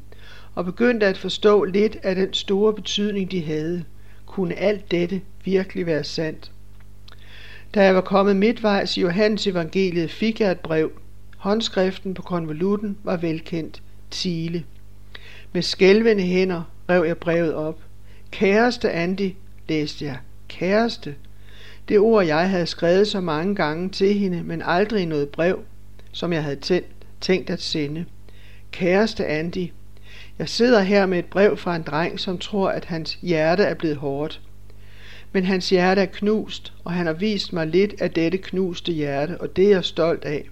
og 0.55 0.65
begyndte 0.65 1.07
at 1.07 1.19
forstå 1.19 1.65
lidt 1.65 1.97
af 2.03 2.15
den 2.15 2.33
store 2.33 2.73
betydning, 2.73 3.31
de 3.31 3.45
havde. 3.45 3.85
Kunne 4.27 4.55
alt 4.55 4.91
dette 4.91 5.21
virkelig 5.45 5.87
være 5.87 6.05
sandt? 6.05 6.51
Da 7.75 7.85
jeg 7.85 7.95
var 7.95 8.01
kommet 8.01 8.37
midtvejs 8.37 8.97
i 8.97 9.01
Johannes 9.01 9.47
evangeliet, 9.47 10.11
fik 10.11 10.41
jeg 10.41 10.51
et 10.51 10.61
brev. 10.61 10.91
Håndskriften 11.37 12.15
på 12.15 12.23
konvolutten 12.23 12.97
var 13.05 13.17
velkendt. 13.17 13.83
Tile. 14.11 14.65
Med 15.53 15.63
skælvende 15.63 16.23
hænder 16.23 16.63
rev 16.89 17.05
jeg 17.05 17.19
brevet 17.19 17.55
op. 17.55 17.79
Kæreste 18.35 18.91
Andy, 18.91 19.31
læste 19.69 20.05
jeg. 20.05 20.17
Kæreste. 20.49 21.15
Det 21.89 21.99
ord, 21.99 22.27
jeg 22.27 22.51
havde 22.51 22.67
skrevet 22.67 23.09
så 23.09 23.21
mange 23.21 23.55
gange 23.55 23.89
til 23.89 24.15
hende, 24.15 24.43
men 24.43 24.63
aldrig 24.65 25.03
i 25.03 25.05
noget 25.05 25.29
brev, 25.29 25.59
som 26.13 26.33
jeg 26.33 26.43
havde 26.43 26.57
tænkt 26.57 26.89
tænkt 27.21 27.51
at 27.51 27.63
sende. 27.63 28.05
Kæreste 28.71 29.27
Andy. 29.27 29.69
jeg 30.39 30.49
sidder 30.49 30.81
her 30.81 31.07
med 31.07 31.19
et 31.19 31.25
brev 31.25 31.57
fra 31.57 31.77
en 31.77 31.83
dreng, 31.83 32.21
som 32.21 32.39
tror, 32.39 32.69
at 32.69 32.85
hans 32.85 33.19
hjerte 33.23 33.63
er 33.63 33.75
blevet 33.75 33.97
hårdt. 33.97 34.41
Men 35.33 35.45
hans 35.45 35.71
hjerte 35.71 36.01
er 36.01 36.07
knust, 36.07 36.73
og 36.85 36.93
han 36.93 37.07
har 37.07 37.13
vist 37.13 37.53
mig 37.53 37.67
lidt 37.67 37.95
af 38.01 38.11
dette 38.11 38.39
knuste 38.39 38.93
hjerte, 38.93 39.41
og 39.41 39.57
det 39.57 39.65
er 39.65 39.71
jeg 39.71 39.85
stolt 39.85 40.25
af. 40.25 40.49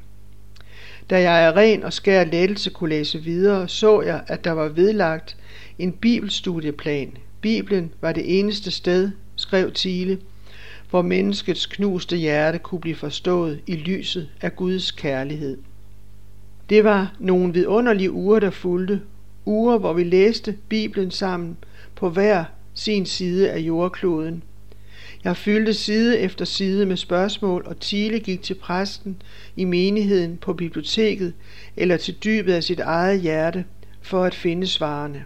Da 1.11 1.21
jeg 1.21 1.45
er 1.45 1.57
ren 1.57 1.85
og 1.85 1.93
skær 1.93 2.25
lettelse 2.25 2.71
kunne 2.71 2.91
læse 2.91 3.19
videre, 3.19 3.69
så 3.69 4.03
jeg, 4.03 4.23
at 4.27 4.45
der 4.45 4.53
var 4.53 4.69
vedlagt 4.69 5.37
en 5.79 5.93
bibelstudieplan. 5.93 7.17
Bibelen 7.43 7.93
var 8.01 8.13
det 8.13 8.39
eneste 8.39 8.71
sted, 8.71 9.11
skrev 9.37 9.73
Thiele, 9.75 10.19
hvor 10.91 11.03
menneskets 11.03 11.67
knuste 11.67 12.17
hjerte 12.17 12.59
kunne 12.59 12.81
blive 12.81 12.97
forstået 12.97 13.61
i 13.67 13.77
lyset 13.77 14.29
af 14.41 14.57
Guds 14.57 14.91
kærlighed. 14.91 15.59
Det 16.71 16.85
var 16.85 17.15
nogle 17.19 17.53
vidunderlige 17.53 18.13
uger, 18.13 18.39
der 18.39 18.51
fulgte. 18.51 19.01
Uger, 19.47 19.79
hvor 19.79 19.93
vi 19.93 20.05
læste 20.05 20.57
Bibelen 20.69 21.11
sammen 21.11 21.57
på 21.95 22.11
hver 22.11 22.45
sin 22.75 23.07
side 23.07 23.51
af 23.51 23.59
jordkloden. 23.59 24.43
Jeg 25.25 25.37
fyldte 25.37 25.75
side 25.75 26.19
efter 26.19 26.45
side 26.45 26.87
med 26.87 26.97
spørgsmål, 26.97 27.65
og 27.67 27.81
Thiele 27.81 28.19
gik 28.19 28.43
til 28.43 28.55
præsten 28.55 29.23
i 29.57 29.65
menigheden 29.65 30.37
på 30.37 30.53
biblioteket 30.53 31.33
eller 31.77 31.97
til 31.97 32.15
dybet 32.25 32.53
af 32.53 32.65
sit 32.65 32.81
eget 32.81 33.21
hjerte 33.21 33.65
for 34.03 34.25
at 34.25 34.35
finde 34.35 34.67
svarene. 34.67 35.25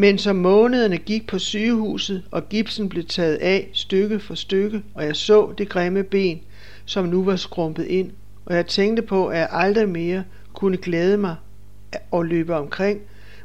Men 0.00 0.18
som 0.18 0.36
månederne 0.36 0.96
gik 0.98 1.26
på 1.26 1.38
sygehuset, 1.38 2.22
og 2.30 2.48
gipsen 2.48 2.88
blev 2.88 3.04
taget 3.04 3.36
af 3.36 3.70
stykke 3.72 4.20
for 4.20 4.34
stykke, 4.34 4.82
og 4.94 5.04
jeg 5.04 5.16
så 5.16 5.52
det 5.58 5.68
grimme 5.68 6.02
ben, 6.02 6.40
som 6.84 7.04
nu 7.04 7.24
var 7.24 7.36
skrumpet 7.36 7.84
ind, 7.84 8.10
og 8.46 8.54
jeg 8.54 8.66
tænkte 8.66 9.02
på, 9.02 9.26
at 9.26 9.38
jeg 9.38 9.48
aldrig 9.50 9.88
mere 9.88 10.24
kunne 10.52 10.76
glæde 10.76 11.16
mig 11.16 11.36
og 12.10 12.24
løbe 12.26 12.54
omkring, 12.54 13.00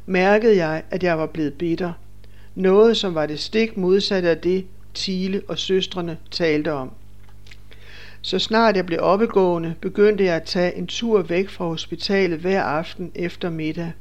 mærkede 0.06 0.56
jeg, 0.56 0.82
at 0.90 1.02
jeg 1.02 1.18
var 1.18 1.26
blevet 1.26 1.54
bitter. 1.54 1.92
Noget, 2.54 2.96
som 2.96 3.14
var 3.14 3.26
det 3.26 3.40
stik 3.40 3.76
modsatte 3.76 4.30
af 4.30 4.38
det, 4.38 4.66
Tile 4.94 5.42
og 5.48 5.58
søstrene 5.58 6.18
talte 6.30 6.72
om. 6.72 6.90
Så 8.22 8.38
snart 8.38 8.76
jeg 8.76 8.86
blev 8.86 8.98
oppegående, 9.02 9.74
begyndte 9.80 10.24
jeg 10.24 10.34
at 10.34 10.42
tage 10.42 10.76
en 10.76 10.86
tur 10.86 11.22
væk 11.22 11.48
fra 11.48 11.64
hospitalet 11.64 12.38
hver 12.38 12.62
aften 12.62 13.12
efter 13.14 13.50
middag. 13.50 13.92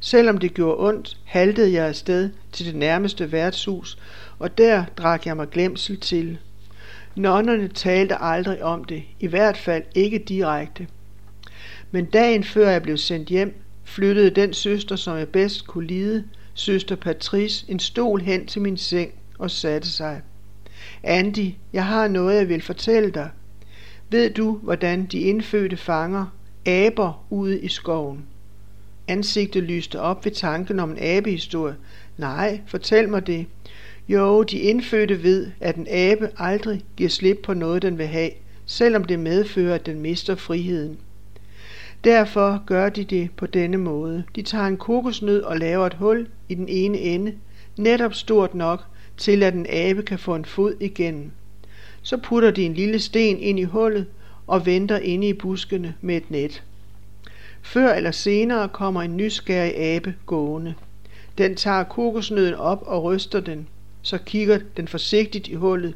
Selvom 0.00 0.38
det 0.38 0.54
gjorde 0.54 0.88
ondt, 0.88 1.16
haltede 1.24 1.72
jeg 1.72 1.86
afsted 1.86 2.30
til 2.52 2.66
det 2.66 2.74
nærmeste 2.74 3.32
værtshus, 3.32 3.98
og 4.38 4.58
der 4.58 4.84
drak 4.96 5.26
jeg 5.26 5.36
mig 5.36 5.50
glemsel 5.50 6.00
til. 6.00 6.38
Nonnerne 7.16 7.68
talte 7.68 8.16
aldrig 8.16 8.62
om 8.62 8.84
det, 8.84 9.02
i 9.20 9.26
hvert 9.26 9.56
fald 9.56 9.82
ikke 9.94 10.18
direkte. 10.18 10.86
Men 11.90 12.04
dagen 12.04 12.44
før 12.44 12.70
jeg 12.70 12.82
blev 12.82 12.96
sendt 12.96 13.28
hjem, 13.28 13.54
flyttede 13.84 14.30
den 14.30 14.52
søster, 14.52 14.96
som 14.96 15.16
jeg 15.16 15.28
bedst 15.28 15.66
kunne 15.66 15.86
lide, 15.86 16.24
søster 16.54 16.96
Patrice 16.96 17.64
en 17.68 17.78
stol 17.78 18.20
hen 18.20 18.46
til 18.46 18.62
min 18.62 18.76
seng 18.76 19.12
og 19.38 19.50
satte 19.50 19.88
sig. 19.88 20.20
Andy, 21.02 21.52
jeg 21.72 21.86
har 21.86 22.08
noget, 22.08 22.36
jeg 22.36 22.48
vil 22.48 22.62
fortælle 22.62 23.10
dig. 23.10 23.30
Ved 24.10 24.30
du, 24.30 24.58
hvordan 24.62 25.06
de 25.06 25.18
indfødte 25.18 25.76
fanger 25.76 26.26
aber 26.66 27.26
ude 27.30 27.60
i 27.60 27.68
skoven? 27.68 28.24
Ansigtet 29.08 29.62
lyste 29.62 30.00
op 30.00 30.24
ved 30.24 30.32
tanken 30.32 30.80
om 30.80 30.90
en 30.90 30.98
abehistorie. 31.00 31.74
Nej, 32.18 32.60
fortæl 32.66 33.08
mig 33.08 33.26
det. 33.26 33.46
Jo, 34.08 34.42
de 34.42 34.58
indfødte 34.58 35.22
ved, 35.22 35.50
at 35.60 35.76
en 35.76 35.86
abe 35.90 36.30
aldrig 36.36 36.82
giver 36.96 37.10
slip 37.10 37.38
på 37.42 37.54
noget, 37.54 37.82
den 37.82 37.98
vil 37.98 38.06
have, 38.06 38.30
selvom 38.66 39.04
det 39.04 39.18
medfører, 39.18 39.74
at 39.74 39.86
den 39.86 40.00
mister 40.00 40.34
friheden. 40.34 40.98
Derfor 42.04 42.62
gør 42.66 42.88
de 42.88 43.04
det 43.04 43.28
på 43.36 43.46
denne 43.46 43.76
måde. 43.76 44.24
De 44.36 44.42
tager 44.42 44.66
en 44.66 44.76
kokosnød 44.76 45.42
og 45.42 45.58
laver 45.58 45.86
et 45.86 45.94
hul 45.94 46.26
i 46.48 46.54
den 46.54 46.68
ene 46.68 46.98
ende, 46.98 47.32
netop 47.76 48.14
stort 48.14 48.54
nok 48.54 48.84
til 49.16 49.42
at 49.42 49.54
en 49.54 49.66
abe 49.70 50.02
kan 50.02 50.18
få 50.18 50.34
en 50.34 50.44
fod 50.44 50.74
igennem. 50.80 51.30
Så 52.02 52.16
putter 52.16 52.50
de 52.50 52.64
en 52.64 52.74
lille 52.74 52.98
sten 52.98 53.38
ind 53.38 53.58
i 53.58 53.64
hullet 53.64 54.06
og 54.46 54.66
venter 54.66 54.98
inde 54.98 55.28
i 55.28 55.32
buskene 55.32 55.94
med 56.00 56.16
et 56.16 56.30
net. 56.30 56.62
Før 57.62 57.94
eller 57.94 58.10
senere 58.10 58.68
kommer 58.68 59.02
en 59.02 59.16
nysgerrig 59.16 59.76
abe 59.76 60.14
gående. 60.26 60.74
Den 61.38 61.56
tager 61.56 61.84
kokosnøden 61.84 62.54
op 62.54 62.82
og 62.86 63.04
ryster 63.04 63.40
den. 63.40 63.68
Så 64.02 64.18
kigger 64.18 64.58
den 64.76 64.88
forsigtigt 64.88 65.48
i 65.48 65.54
hullet. 65.54 65.94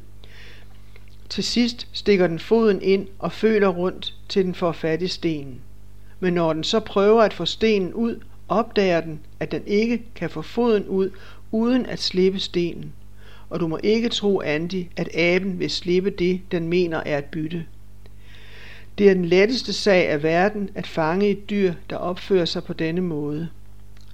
Til 1.29 1.45
sidst 1.45 1.89
stikker 1.93 2.27
den 2.27 2.39
foden 2.39 2.83
ind 2.83 3.09
og 3.19 3.33
føler 3.33 3.69
rundt, 3.69 4.15
til 4.29 4.45
den 4.45 4.55
får 4.55 4.73
fat 4.73 5.03
i 5.03 5.09
stenen. 5.09 5.61
Men 6.21 6.35
når 6.35 6.53
den 6.53 6.65
så 6.65 6.81
prøver 6.81 7.23
at 7.23 7.35
få 7.35 7.45
stenen 7.45 7.95
ud, 7.95 8.21
opdager 8.49 9.01
den, 9.01 9.21
at 9.41 9.53
den 9.53 9.63
ikke 9.67 10.03
kan 10.15 10.31
få 10.31 10.43
foden 10.43 10.87
ud, 10.87 11.11
uden 11.51 11.87
at 11.87 11.99
slippe 11.99 12.39
stenen. 12.39 12.93
Og 13.51 13.61
du 13.61 13.67
må 13.67 13.79
ikke 13.83 14.09
tro, 14.09 14.41
Andy, 14.41 14.85
at 14.97 15.17
aben 15.17 15.59
vil 15.59 15.71
slippe 15.71 16.11
det, 16.11 16.41
den 16.53 16.69
mener 16.69 17.03
er 17.07 17.19
et 17.19 17.25
bytte. 17.25 17.67
Det 18.99 19.11
er 19.11 19.15
den 19.15 19.25
letteste 19.25 19.73
sag 19.73 20.09
af 20.09 20.23
verden 20.23 20.71
at 20.75 20.87
fange 20.87 21.29
et 21.29 21.51
dyr, 21.51 21.73
der 21.91 21.97
opfører 21.97 22.45
sig 22.45 22.65
på 22.65 22.73
denne 22.73 23.01
måde. 23.01 23.49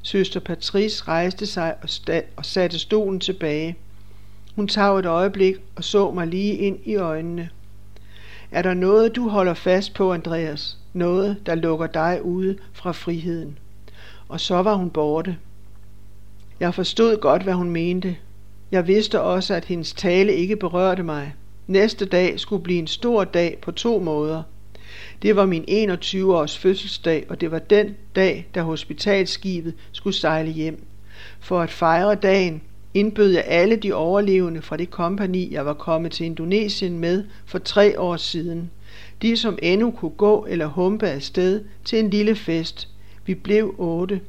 Søster 0.02 0.40
Patrice 0.40 1.04
rejste 1.08 1.46
sig 1.46 1.74
og, 1.82 1.88
og 2.36 2.44
satte 2.44 2.78
stolen 2.78 3.20
tilbage. 3.20 3.76
Hun 4.56 4.68
tog 4.68 4.98
et 4.98 5.06
øjeblik 5.06 5.54
og 5.76 5.84
så 5.84 6.10
mig 6.10 6.26
lige 6.26 6.54
ind 6.54 6.78
i 6.84 6.96
øjnene. 6.96 7.48
Er 8.50 8.62
der 8.62 8.74
noget, 8.74 9.16
du 9.16 9.28
holder 9.28 9.54
fast 9.54 9.94
på, 9.94 10.12
Andreas? 10.12 10.76
Noget, 10.92 11.36
der 11.46 11.54
lukker 11.54 11.86
dig 11.86 12.20
ude 12.24 12.56
fra 12.72 12.92
friheden? 12.92 13.58
Og 14.28 14.40
så 14.40 14.62
var 14.62 14.74
hun 14.74 14.90
borte. 14.90 15.36
Jeg 16.60 16.74
forstod 16.74 17.20
godt, 17.20 17.42
hvad 17.42 17.54
hun 17.54 17.70
mente. 17.70 18.16
Jeg 18.72 18.86
vidste 18.86 19.20
også, 19.20 19.54
at 19.54 19.64
hendes 19.64 19.92
tale 19.92 20.34
ikke 20.34 20.56
berørte 20.56 21.02
mig. 21.02 21.34
Næste 21.66 22.04
dag 22.04 22.40
skulle 22.40 22.62
blive 22.62 22.78
en 22.78 22.86
stor 22.86 23.24
dag 23.24 23.58
på 23.62 23.72
to 23.72 23.98
måder– 23.98 24.42
det 25.22 25.36
var 25.36 25.46
min 25.46 25.64
21 25.68 26.36
års 26.36 26.58
fødselsdag, 26.58 27.26
og 27.28 27.40
det 27.40 27.50
var 27.50 27.58
den 27.58 27.96
dag, 28.16 28.46
da 28.54 28.62
hospitalskibet 28.62 29.74
skulle 29.92 30.16
sejle 30.16 30.50
hjem. 30.50 30.84
For 31.40 31.60
at 31.60 31.70
fejre 31.70 32.14
dagen 32.14 32.62
indbød 32.94 33.30
jeg 33.30 33.44
alle 33.46 33.76
de 33.76 33.92
overlevende 33.92 34.62
fra 34.62 34.76
det 34.76 34.90
kompani, 34.90 35.52
jeg 35.52 35.66
var 35.66 35.74
kommet 35.74 36.12
til 36.12 36.26
Indonesien 36.26 36.98
med 36.98 37.24
for 37.46 37.58
tre 37.58 38.00
år 38.00 38.16
siden. 38.16 38.70
De, 39.22 39.36
som 39.36 39.58
endnu 39.62 39.90
kunne 39.90 40.10
gå 40.16 40.46
eller 40.48 40.66
humpe 40.66 41.08
afsted 41.08 41.64
til 41.84 41.98
en 41.98 42.10
lille 42.10 42.34
fest. 42.36 42.88
Vi 43.26 43.34
blev 43.34 43.74
otte. 43.78 44.20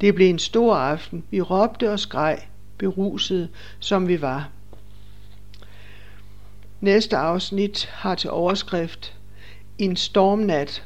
Det 0.00 0.14
blev 0.14 0.30
en 0.30 0.38
stor 0.38 0.74
aften. 0.74 1.24
Vi 1.30 1.40
råbte 1.40 1.90
og 1.90 1.98
skreg, 1.98 2.38
berusede 2.78 3.48
som 3.78 4.08
vi 4.08 4.20
var. 4.20 4.48
Næste 6.80 7.16
afsnit 7.16 7.84
har 7.92 8.14
til 8.14 8.30
overskrift 8.30 9.14
en 9.78 9.96
stormnat. 9.96 10.84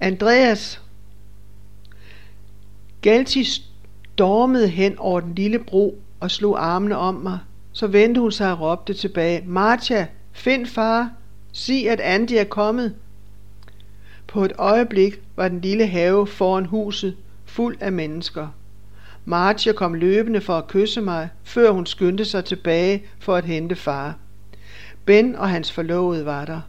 Andreas 0.00 0.80
Galti 3.02 3.44
stormede 3.44 4.68
hen 4.68 4.98
over 4.98 5.20
den 5.20 5.34
lille 5.34 5.58
bro 5.58 5.98
og 6.20 6.30
slog 6.30 6.64
armene 6.64 6.96
om 6.96 7.14
mig. 7.14 7.38
Så 7.72 7.86
vendte 7.86 8.20
hun 8.20 8.32
sig 8.32 8.52
og 8.52 8.60
råbte 8.60 8.94
tilbage. 8.94 9.44
Martha, 9.46 10.06
find 10.32 10.66
far. 10.66 11.10
Sig, 11.52 11.90
at 11.90 12.00
Andy 12.00 12.32
er 12.32 12.44
kommet. 12.44 12.94
På 14.26 14.44
et 14.44 14.52
øjeblik 14.58 15.20
var 15.36 15.48
den 15.48 15.60
lille 15.60 15.86
have 15.86 16.26
foran 16.26 16.66
huset 16.66 17.16
fuld 17.44 17.76
af 17.80 17.92
mennesker. 17.92 18.48
Martha 19.24 19.72
kom 19.72 19.94
løbende 19.94 20.40
for 20.40 20.58
at 20.58 20.68
kysse 20.68 21.00
mig, 21.00 21.28
før 21.44 21.70
hun 21.70 21.86
skyndte 21.86 22.24
sig 22.24 22.44
tilbage 22.44 23.02
for 23.18 23.34
at 23.34 23.44
hente 23.44 23.76
far. 23.76 24.16
Ben 25.04 25.36
og 25.36 25.50
hans 25.50 25.72
forlovede 25.72 26.26
var 26.26 26.44
der. 26.44 26.60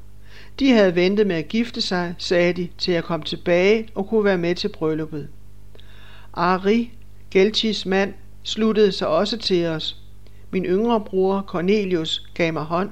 De 0.60 0.72
havde 0.72 0.96
ventet 0.96 1.28
med 1.28 1.36
at 1.36 1.48
gifte 1.48 1.82
sig, 1.82 2.16
sagde 2.18 2.54
de, 2.54 2.70
til 2.78 2.94
jeg 2.94 3.04
kom 3.04 3.22
tilbage 3.24 3.88
og 3.96 4.08
kunne 4.08 4.24
være 4.24 4.38
med 4.38 4.56
til 4.56 4.68
brylluppet. 4.70 5.30
Ari, 6.34 6.92
Gelchis 7.32 7.86
mand, 7.86 8.14
sluttede 8.44 8.92
sig 8.92 9.08
også 9.08 9.38
til 9.38 9.66
os. 9.66 9.98
Min 10.52 10.66
yngre 10.66 11.02
bror 11.02 11.44
Cornelius 11.48 12.28
gav 12.34 12.54
mig 12.54 12.64
hånd 12.64 12.90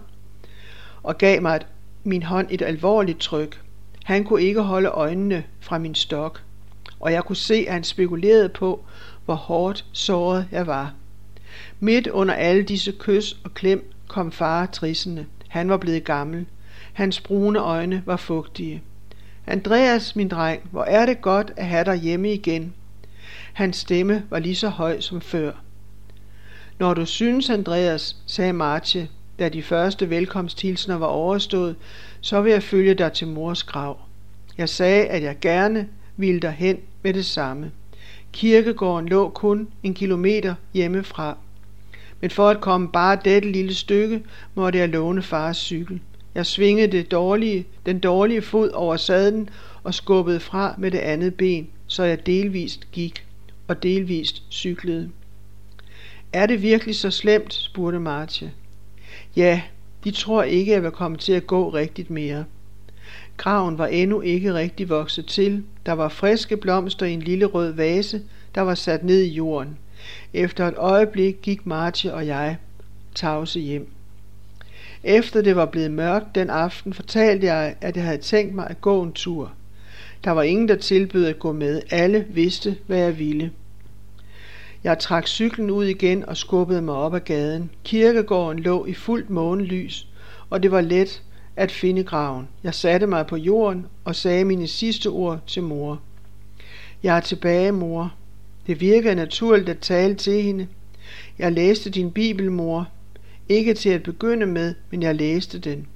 og 1.03 1.17
gav 1.17 1.41
mig 1.41 1.55
et, 1.55 1.67
min 2.03 2.23
hånd 2.23 2.47
et 2.51 2.61
alvorligt 2.61 3.19
tryk. 3.19 3.61
Han 4.03 4.23
kunne 4.23 4.41
ikke 4.41 4.61
holde 4.61 4.89
øjnene 4.89 5.43
fra 5.59 5.77
min 5.77 5.95
stok, 5.95 6.41
og 6.99 7.11
jeg 7.11 7.23
kunne 7.23 7.35
se, 7.35 7.65
at 7.67 7.73
han 7.73 7.83
spekulerede 7.83 8.49
på, 8.49 8.85
hvor 9.25 9.35
hårdt 9.35 9.85
såret 9.91 10.47
jeg 10.51 10.67
var. 10.67 10.93
Midt 11.79 12.07
under 12.07 12.33
alle 12.33 12.63
disse 12.63 12.93
kys 12.99 13.37
og 13.43 13.53
klem 13.53 13.91
kom 14.07 14.31
far 14.31 14.65
trissende. 14.65 15.25
Han 15.47 15.69
var 15.69 15.77
blevet 15.77 16.03
gammel. 16.03 16.45
Hans 16.93 17.21
brune 17.21 17.59
øjne 17.59 18.03
var 18.05 18.17
fugtige. 18.17 18.81
Andreas, 19.47 20.15
min 20.15 20.27
dreng, 20.27 20.61
hvor 20.71 20.83
er 20.83 21.05
det 21.05 21.21
godt 21.21 21.51
at 21.57 21.65
have 21.65 21.85
dig 21.85 21.95
hjemme 21.95 22.33
igen. 22.33 22.73
Hans 23.53 23.77
stemme 23.77 24.23
var 24.29 24.39
lige 24.39 24.55
så 24.55 24.69
høj 24.69 24.99
som 24.99 25.21
før. 25.21 25.51
Når 26.79 26.93
du 26.93 27.05
synes, 27.05 27.49
Andreas, 27.49 28.15
sagde 28.25 28.53
Marche, 28.53 29.09
da 29.39 29.49
de 29.49 29.63
første 29.63 30.09
velkomsthilsner 30.09 30.95
var 30.95 31.07
overstået, 31.07 31.75
så 32.21 32.41
vil 32.41 32.51
jeg 32.51 32.63
følge 32.63 32.93
dig 32.93 33.13
til 33.13 33.27
mors 33.27 33.63
grav. 33.63 33.99
Jeg 34.57 34.69
sagde, 34.69 35.05
at 35.05 35.23
jeg 35.23 35.37
gerne 35.41 35.87
ville 36.17 36.39
derhen 36.39 36.77
med 37.01 37.13
det 37.13 37.25
samme. 37.25 37.71
Kirkegården 38.31 39.09
lå 39.09 39.29
kun 39.29 39.67
en 39.83 39.93
kilometer 39.93 40.55
hjemmefra. 40.73 41.37
Men 42.21 42.29
for 42.29 42.49
at 42.49 42.61
komme 42.61 42.87
bare 42.89 43.17
dette 43.25 43.51
lille 43.51 43.75
stykke, 43.75 44.23
måtte 44.55 44.79
jeg 44.79 44.89
låne 44.89 45.21
fars 45.21 45.57
cykel. 45.57 46.01
Jeg 46.35 46.45
svingede 46.45 46.91
det 46.91 47.11
dårlige, 47.11 47.65
den 47.85 47.99
dårlige 47.99 48.41
fod 48.41 48.69
over 48.69 48.97
sadlen 48.97 49.49
og 49.83 49.93
skubbede 49.93 50.39
fra 50.39 50.75
med 50.77 50.91
det 50.91 50.97
andet 50.97 51.35
ben, 51.35 51.69
så 51.87 52.03
jeg 52.03 52.25
delvist 52.25 52.91
gik 52.91 53.25
og 53.67 53.83
delvist 53.83 54.43
cyklede. 54.51 55.09
Er 56.33 56.45
det 56.45 56.61
virkelig 56.61 56.95
så 56.95 57.11
slemt? 57.11 57.53
spurgte 57.53 57.99
Martje. 57.99 58.51
Ja, 59.35 59.61
de 60.03 60.11
tror 60.11 60.43
ikke, 60.43 60.71
jeg 60.71 60.83
vil 60.83 60.91
komme 60.91 61.17
til 61.17 61.33
at 61.33 61.47
gå 61.47 61.69
rigtigt 61.69 62.09
mere. 62.09 62.45
Graven 63.37 63.77
var 63.77 63.87
endnu 63.87 64.21
ikke 64.21 64.53
rigtig 64.53 64.89
vokset 64.89 65.25
til. 65.25 65.63
Der 65.85 65.91
var 65.91 66.09
friske 66.09 66.57
blomster 66.57 67.05
i 67.05 67.13
en 67.13 67.21
lille 67.21 67.45
rød 67.45 67.71
vase, 67.71 68.21
der 68.55 68.61
var 68.61 68.75
sat 68.75 69.03
ned 69.03 69.21
i 69.21 69.33
jorden. 69.33 69.77
Efter 70.33 70.67
et 70.67 70.73
øjeblik 70.77 71.37
gik 71.41 71.65
Martje 71.65 72.13
og 72.13 72.27
jeg 72.27 72.57
tavse 73.15 73.59
hjem. 73.59 73.87
Efter 75.03 75.41
det 75.41 75.55
var 75.55 75.65
blevet 75.65 75.91
mørkt 75.91 76.35
den 76.35 76.49
aften, 76.49 76.93
fortalte 76.93 77.47
jeg, 77.47 77.75
at 77.81 77.95
jeg 77.95 78.03
havde 78.03 78.17
tænkt 78.17 78.55
mig 78.55 78.67
at 78.69 78.81
gå 78.81 79.03
en 79.03 79.13
tur. 79.13 79.51
Der 80.23 80.31
var 80.31 80.43
ingen, 80.43 80.67
der 80.67 80.75
tilbød 80.75 81.25
at 81.25 81.39
gå 81.39 81.51
med. 81.51 81.81
Alle 81.89 82.25
vidste, 82.29 82.77
hvad 82.87 82.97
jeg 82.97 83.19
ville. 83.19 83.51
Jeg 84.83 84.99
trak 84.99 85.27
cyklen 85.27 85.69
ud 85.69 85.85
igen 85.85 86.25
og 86.25 86.37
skubbede 86.37 86.81
mig 86.81 86.95
op 86.95 87.13
ad 87.13 87.19
gaden. 87.19 87.69
Kirkegården 87.83 88.59
lå 88.59 88.85
i 88.85 88.93
fuldt 88.93 89.29
månelys, 89.29 90.07
og 90.49 90.63
det 90.63 90.71
var 90.71 90.81
let 90.81 91.23
at 91.55 91.71
finde 91.71 92.03
graven. 92.03 92.47
Jeg 92.63 92.73
satte 92.73 93.07
mig 93.07 93.27
på 93.27 93.35
jorden 93.37 93.85
og 94.05 94.15
sagde 94.15 94.45
mine 94.45 94.67
sidste 94.67 95.07
ord 95.07 95.39
til 95.47 95.63
mor. 95.63 96.01
Jeg 97.03 97.17
er 97.17 97.21
tilbage, 97.21 97.71
mor. 97.71 98.13
Det 98.67 98.81
virkede 98.81 99.15
naturligt 99.15 99.69
at 99.69 99.79
tale 99.79 100.15
til 100.15 100.43
hende. 100.43 100.67
Jeg 101.39 101.51
læste 101.51 101.89
din 101.89 102.11
bibel, 102.11 102.51
mor. 102.51 102.87
Ikke 103.49 103.73
til 103.73 103.89
at 103.89 104.03
begynde 104.03 104.45
med, 104.45 104.75
men 104.89 105.03
jeg 105.03 105.15
læste 105.15 105.59
den. 105.59 105.87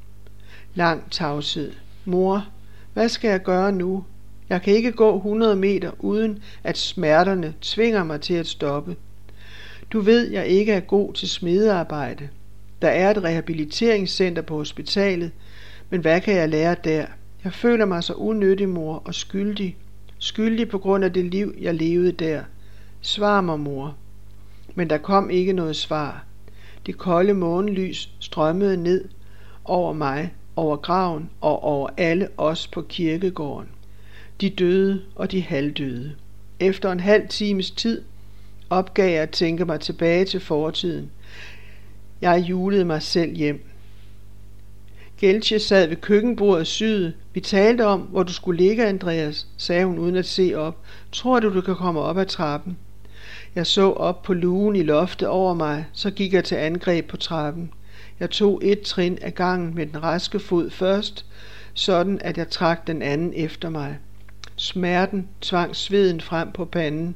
Lang 0.76 1.12
tavshed. 1.12 1.72
Mor, 2.06 2.48
hvad 2.94 3.10
skal 3.10 3.30
jeg 3.30 3.44
gøre 3.44 3.72
nu? 3.72 4.04
Jeg 4.50 4.62
kan 4.62 4.74
ikke 4.74 4.92
gå 4.92 5.16
100 5.16 5.56
meter 5.56 5.92
uden 6.00 6.44
at 6.64 6.78
smerterne 6.78 7.54
tvinger 7.62 8.04
mig 8.04 8.22
til 8.22 8.34
at 8.34 8.48
stoppe. 8.48 8.96
Du 9.92 10.00
ved, 10.00 10.32
jeg 10.32 10.48
ikke 10.48 10.72
er 10.72 10.80
god 10.80 11.14
til 11.14 11.30
smedearbejde. 11.30 12.30
Der 12.82 12.88
er 12.88 13.12
et 13.12 13.24
rehabiliteringscenter 13.24 14.42
på 14.42 14.56
hospitalet, 14.56 15.32
men 15.90 16.02
hvad 16.02 16.22
kan 16.22 16.36
jeg 16.36 16.50
lære 16.50 16.76
der? 16.84 17.06
Jeg 17.44 17.54
føler 17.54 17.86
mig 17.86 18.04
så 18.04 18.14
unyttig, 18.14 18.70
mor, 18.70 19.02
og 19.06 19.16
skyldig. 19.16 19.78
Skyldig 20.18 20.70
på 20.70 20.78
grund 20.78 21.04
af 21.04 21.14
det 21.14 21.26
liv, 21.26 21.56
jeg 21.62 21.74
levede 21.74 22.12
der. 22.12 22.44
Svar 23.02 23.42
mig, 23.42 23.60
mor. 23.60 23.96
Men 24.76 24.90
der 24.90 24.98
kom 24.98 25.30
ikke 25.30 25.54
noget 25.54 25.76
svar. 25.76 26.26
Det 26.86 26.98
kolde 26.98 27.34
månelys 27.34 28.10
strømmede 28.20 28.78
ned 28.78 29.06
over 29.66 29.94
mig, 29.94 30.34
over 30.56 30.78
graven 30.78 31.30
og 31.42 31.64
over 31.64 31.90
alle 31.98 32.28
os 32.38 32.68
på 32.68 32.82
kirkegården. 32.82 33.70
De 34.42 34.50
døde 34.50 35.02
og 35.16 35.32
de 35.32 35.42
halvdøde. 35.42 36.16
Efter 36.60 36.92
en 36.92 37.00
halv 37.00 37.28
times 37.28 37.72
tid 37.72 38.02
opgav 38.70 39.10
jeg 39.10 39.22
at 39.22 39.30
tænke 39.30 39.66
mig 39.66 39.80
tilbage 39.80 40.26
til 40.26 40.40
fortiden. 40.40 41.12
Jeg 42.22 42.46
julede 42.50 42.86
mig 42.86 43.02
selv 43.02 43.36
hjem. 43.36 43.66
Geltje 45.18 45.60
sad 45.60 45.88
ved 45.88 45.96
køkkenbordet 45.96 46.60
og 46.60 46.68
syede. 46.68 47.14
Vi 47.34 47.40
talte 47.40 47.86
om, 47.86 48.02
hvor 48.02 48.24
du 48.24 48.34
skulle 48.34 48.64
ligge, 48.64 48.86
Andreas, 48.86 49.48
sagde 49.58 49.86
hun 49.86 50.00
uden 50.00 50.16
at 50.16 50.26
se 50.26 50.54
op. 50.56 50.78
Tror 51.12 51.40
du, 51.40 51.54
du 51.54 51.62
kan 51.62 51.76
komme 51.76 52.00
op 52.00 52.18
ad 52.18 52.26
trappen? 52.26 52.78
Jeg 53.56 53.68
så 53.68 53.92
op 53.92 54.24
på 54.24 54.34
lugen 54.34 54.76
i 54.76 54.84
loftet 54.84 55.28
over 55.28 55.54
mig, 55.54 55.86
så 55.94 56.12
gik 56.12 56.34
jeg 56.34 56.44
til 56.44 56.56
angreb 56.56 57.08
på 57.08 57.18
trappen. 57.18 57.72
Jeg 58.20 58.30
tog 58.30 58.62
et 58.64 58.82
trin 58.82 59.18
af 59.22 59.36
gangen 59.36 59.76
med 59.76 59.86
den 59.86 60.04
raske 60.04 60.40
fod 60.40 60.70
først, 60.70 61.26
sådan 61.74 62.20
at 62.22 62.38
jeg 62.38 62.50
trak 62.50 62.88
den 62.88 63.02
anden 63.02 63.34
efter 63.36 63.70
mig. 63.70 63.98
Smerten 64.56 65.28
tvang 65.42 65.76
sveden 65.76 66.22
frem 66.22 66.52
på 66.52 66.66
panden, 66.66 67.16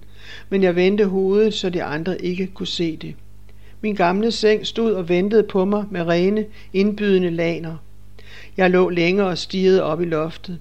men 0.50 0.64
jeg 0.64 0.76
vendte 0.76 1.06
hovedet, 1.06 1.54
så 1.54 1.70
de 1.70 1.84
andre 1.84 2.22
ikke 2.22 2.48
kunne 2.48 2.68
se 2.68 2.98
det. 2.98 3.16
Min 3.82 3.96
gamle 3.96 4.32
seng 4.32 4.68
stod 4.68 4.94
og 4.94 5.10
ventede 5.10 5.44
på 5.44 5.66
mig 5.66 5.86
med 5.92 6.02
rene, 6.02 6.46
indbydende 6.74 7.30
laner. 7.30 7.76
Jeg 8.58 8.70
lå 8.70 8.90
længe 8.90 9.26
og 9.26 9.38
stirrede 9.38 9.84
op 9.84 10.02
i 10.02 10.06
loftet, 10.06 10.60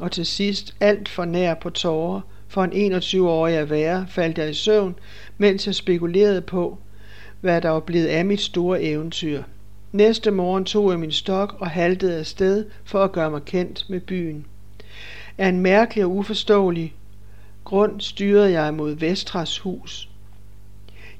og 0.00 0.12
til 0.12 0.26
sidst, 0.26 0.74
alt 0.80 1.08
for 1.08 1.24
nær 1.24 1.54
på 1.54 1.70
tårer, 1.70 2.20
for 2.48 2.64
en 2.64 2.92
21-årig 2.94 3.56
at 3.56 3.70
være, 3.70 4.06
faldt 4.08 4.38
jeg 4.38 4.50
i 4.50 4.54
søvn, 4.54 4.94
mens 5.38 5.66
jeg 5.66 5.74
spekulerede 5.74 6.40
på, 6.40 6.78
hvad 7.40 7.60
der 7.60 7.68
var 7.68 7.80
blevet 7.80 8.06
af 8.06 8.24
mit 8.24 8.40
store 8.40 8.82
eventyr. 8.82 9.42
Næste 9.92 10.30
morgen 10.30 10.64
tog 10.64 10.90
jeg 10.90 10.98
min 11.00 11.12
stok 11.12 11.56
og 11.58 11.70
haltede 11.70 12.18
afsted 12.18 12.64
for 12.84 13.04
at 13.04 13.12
gøre 13.12 13.30
mig 13.30 13.44
kendt 13.44 13.90
med 13.90 14.00
byen. 14.00 14.46
Af 15.38 15.48
en 15.48 15.60
mærkelig 15.60 16.04
og 16.04 16.16
uforståelig 16.16 16.94
grund 17.64 18.00
styrede 18.00 18.50
jeg 18.60 18.74
mod 18.74 18.94
Vestras 18.94 19.58
hus. 19.58 20.08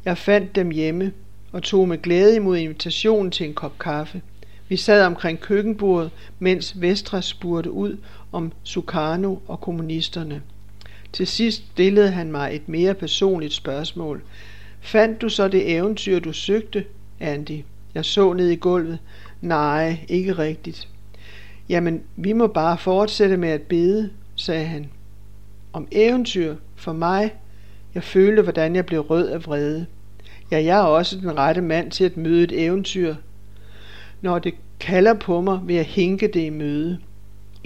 Jeg 0.04 0.18
fandt 0.18 0.54
dem 0.54 0.70
hjemme 0.70 1.12
og 1.52 1.62
tog 1.62 1.88
med 1.88 2.02
glæde 2.02 2.36
imod 2.36 2.56
invitationen 2.56 3.30
til 3.30 3.46
en 3.46 3.54
kop 3.54 3.78
kaffe. 3.78 4.22
Vi 4.68 4.76
sad 4.76 5.04
omkring 5.06 5.40
køkkenbordet, 5.40 6.10
mens 6.38 6.80
Vestra 6.80 7.22
spurgte 7.22 7.70
ud 7.70 7.96
om 8.32 8.52
Sukarno 8.62 9.36
og 9.46 9.60
kommunisterne. 9.60 10.42
Til 11.16 11.26
sidst 11.26 11.62
stillede 11.72 12.10
han 12.10 12.30
mig 12.30 12.56
et 12.56 12.68
mere 12.68 12.94
personligt 12.94 13.52
spørgsmål. 13.52 14.22
Fandt 14.80 15.20
du 15.20 15.28
så 15.28 15.48
det 15.48 15.72
eventyr, 15.76 16.18
du 16.18 16.32
søgte, 16.32 16.84
Andy? 17.20 17.60
Jeg 17.94 18.04
så 18.04 18.32
ned 18.32 18.48
i 18.48 18.56
gulvet. 18.56 18.98
Nej, 19.40 19.98
ikke 20.08 20.32
rigtigt. 20.32 20.88
Jamen, 21.68 22.02
vi 22.16 22.32
må 22.32 22.46
bare 22.46 22.78
fortsætte 22.78 23.36
med 23.36 23.48
at 23.48 23.62
bede, 23.62 24.10
sagde 24.34 24.64
han. 24.64 24.86
Om 25.72 25.88
eventyr 25.92 26.56
for 26.74 26.92
mig. 26.92 27.34
Jeg 27.94 28.02
følte, 28.02 28.42
hvordan 28.42 28.76
jeg 28.76 28.86
blev 28.86 29.00
rød 29.00 29.28
af 29.28 29.46
vrede. 29.46 29.86
Ja, 30.50 30.64
jeg 30.64 30.78
er 30.78 30.84
også 30.84 31.16
den 31.16 31.38
rette 31.38 31.60
mand 31.60 31.90
til 31.90 32.04
at 32.04 32.16
møde 32.16 32.44
et 32.44 32.64
eventyr. 32.64 33.14
Når 34.20 34.38
det 34.38 34.54
kalder 34.80 35.14
på 35.14 35.40
mig, 35.40 35.60
vil 35.64 35.76
jeg 35.76 35.86
hinke 35.86 36.28
det 36.28 36.40
i 36.44 36.50
møde. 36.50 36.98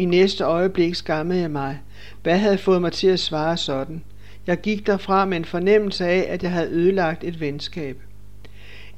I 0.00 0.04
næste 0.04 0.44
øjeblik 0.44 0.94
skammede 0.94 1.40
jeg 1.40 1.50
mig. 1.50 1.80
Hvad 2.22 2.38
havde 2.38 2.58
fået 2.58 2.80
mig 2.80 2.92
til 2.92 3.06
at 3.06 3.20
svare 3.20 3.56
sådan? 3.56 4.02
Jeg 4.46 4.60
gik 4.60 4.86
derfra 4.86 5.24
med 5.24 5.36
en 5.36 5.44
fornemmelse 5.44 6.06
af, 6.06 6.26
at 6.28 6.42
jeg 6.42 6.50
havde 6.50 6.70
ødelagt 6.70 7.24
et 7.24 7.40
venskab. 7.40 7.96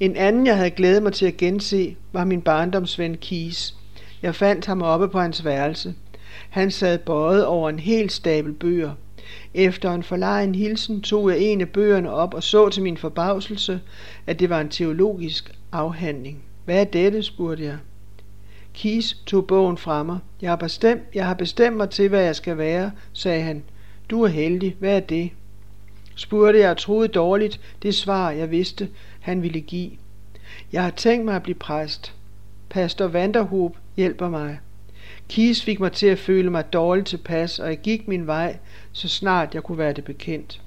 En 0.00 0.16
anden, 0.16 0.46
jeg 0.46 0.56
havde 0.56 0.70
glædet 0.70 1.02
mig 1.02 1.12
til 1.12 1.26
at 1.26 1.36
gense, 1.36 1.96
var 2.12 2.24
min 2.24 2.42
barndomsven 2.42 3.16
Kies. 3.16 3.76
Jeg 4.22 4.34
fandt 4.34 4.66
ham 4.66 4.82
oppe 4.82 5.08
på 5.08 5.20
hans 5.20 5.44
værelse. 5.44 5.94
Han 6.50 6.70
sad 6.70 6.98
bøjet 6.98 7.46
over 7.46 7.68
en 7.68 7.78
hel 7.78 8.10
stabel 8.10 8.52
bøger. 8.52 8.92
Efter 9.54 9.92
en 9.92 10.02
forlegen 10.02 10.54
hilsen 10.54 11.00
tog 11.00 11.30
jeg 11.30 11.38
en 11.38 11.60
af 11.60 11.68
bøgerne 11.68 12.10
op 12.10 12.34
og 12.34 12.42
så 12.42 12.68
til 12.68 12.82
min 12.82 12.96
forbavselse, 12.96 13.80
at 14.26 14.40
det 14.40 14.50
var 14.50 14.60
en 14.60 14.68
teologisk 14.68 15.54
afhandling. 15.72 16.42
Hvad 16.64 16.80
er 16.80 16.84
dette, 16.84 17.22
spurgte 17.22 17.64
jeg. 17.64 17.76
Kies 18.74 19.14
tog 19.26 19.46
bogen 19.46 19.76
fra 19.78 20.02
mig. 20.02 20.18
Jeg 20.42 20.50
har, 20.50 20.56
bestemt, 20.56 21.02
jeg 21.14 21.26
har 21.26 21.34
bestemt 21.34 21.76
mig 21.76 21.90
til, 21.90 22.08
hvad 22.08 22.22
jeg 22.22 22.36
skal 22.36 22.58
være, 22.58 22.90
sagde 23.12 23.42
han. 23.42 23.62
Du 24.10 24.22
er 24.22 24.28
heldig. 24.28 24.76
Hvad 24.78 24.96
er 24.96 25.00
det? 25.00 25.30
Spurgte 26.14 26.60
jeg 26.60 26.70
og 26.70 26.76
troede 26.76 27.08
dårligt 27.08 27.60
det 27.82 27.94
svar, 27.94 28.30
jeg 28.30 28.50
vidste, 28.50 28.88
han 29.20 29.42
ville 29.42 29.60
give. 29.60 29.90
Jeg 30.72 30.82
har 30.82 30.90
tænkt 30.90 31.24
mig 31.24 31.36
at 31.36 31.42
blive 31.42 31.54
præst. 31.54 32.14
Pastor 32.70 33.06
Vanderhoop 33.06 33.76
hjælper 33.96 34.28
mig. 34.28 34.58
Kies 35.28 35.64
fik 35.64 35.80
mig 35.80 35.92
til 35.92 36.06
at 36.06 36.18
føle 36.18 36.50
mig 36.50 36.72
dårligt 36.72 37.06
tilpas, 37.06 37.58
og 37.58 37.68
jeg 37.68 37.78
gik 37.78 38.08
min 38.08 38.26
vej, 38.26 38.58
så 38.92 39.08
snart 39.08 39.54
jeg 39.54 39.62
kunne 39.62 39.78
være 39.78 39.92
det 39.92 40.04
bekendt. 40.04 40.60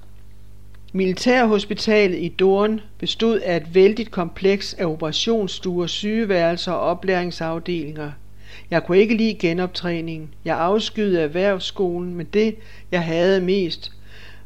Militærhospitalet 0.92 2.18
i 2.18 2.28
Doren 2.28 2.80
bestod 2.98 3.40
af 3.40 3.56
et 3.56 3.74
vældigt 3.74 4.10
kompleks 4.10 4.74
af 4.74 4.84
operationsstuer, 4.86 5.86
sygeværelser 5.86 6.72
og 6.72 6.80
oplæringsafdelinger. 6.80 8.10
Jeg 8.70 8.84
kunne 8.84 8.98
ikke 8.98 9.16
lide 9.16 9.34
genoptræningen. 9.34 10.28
Jeg 10.44 10.58
afskyede 10.58 11.20
erhvervsskolen, 11.20 12.14
men 12.14 12.26
det, 12.26 12.56
jeg 12.92 13.02
havde 13.04 13.40
mest, 13.40 13.92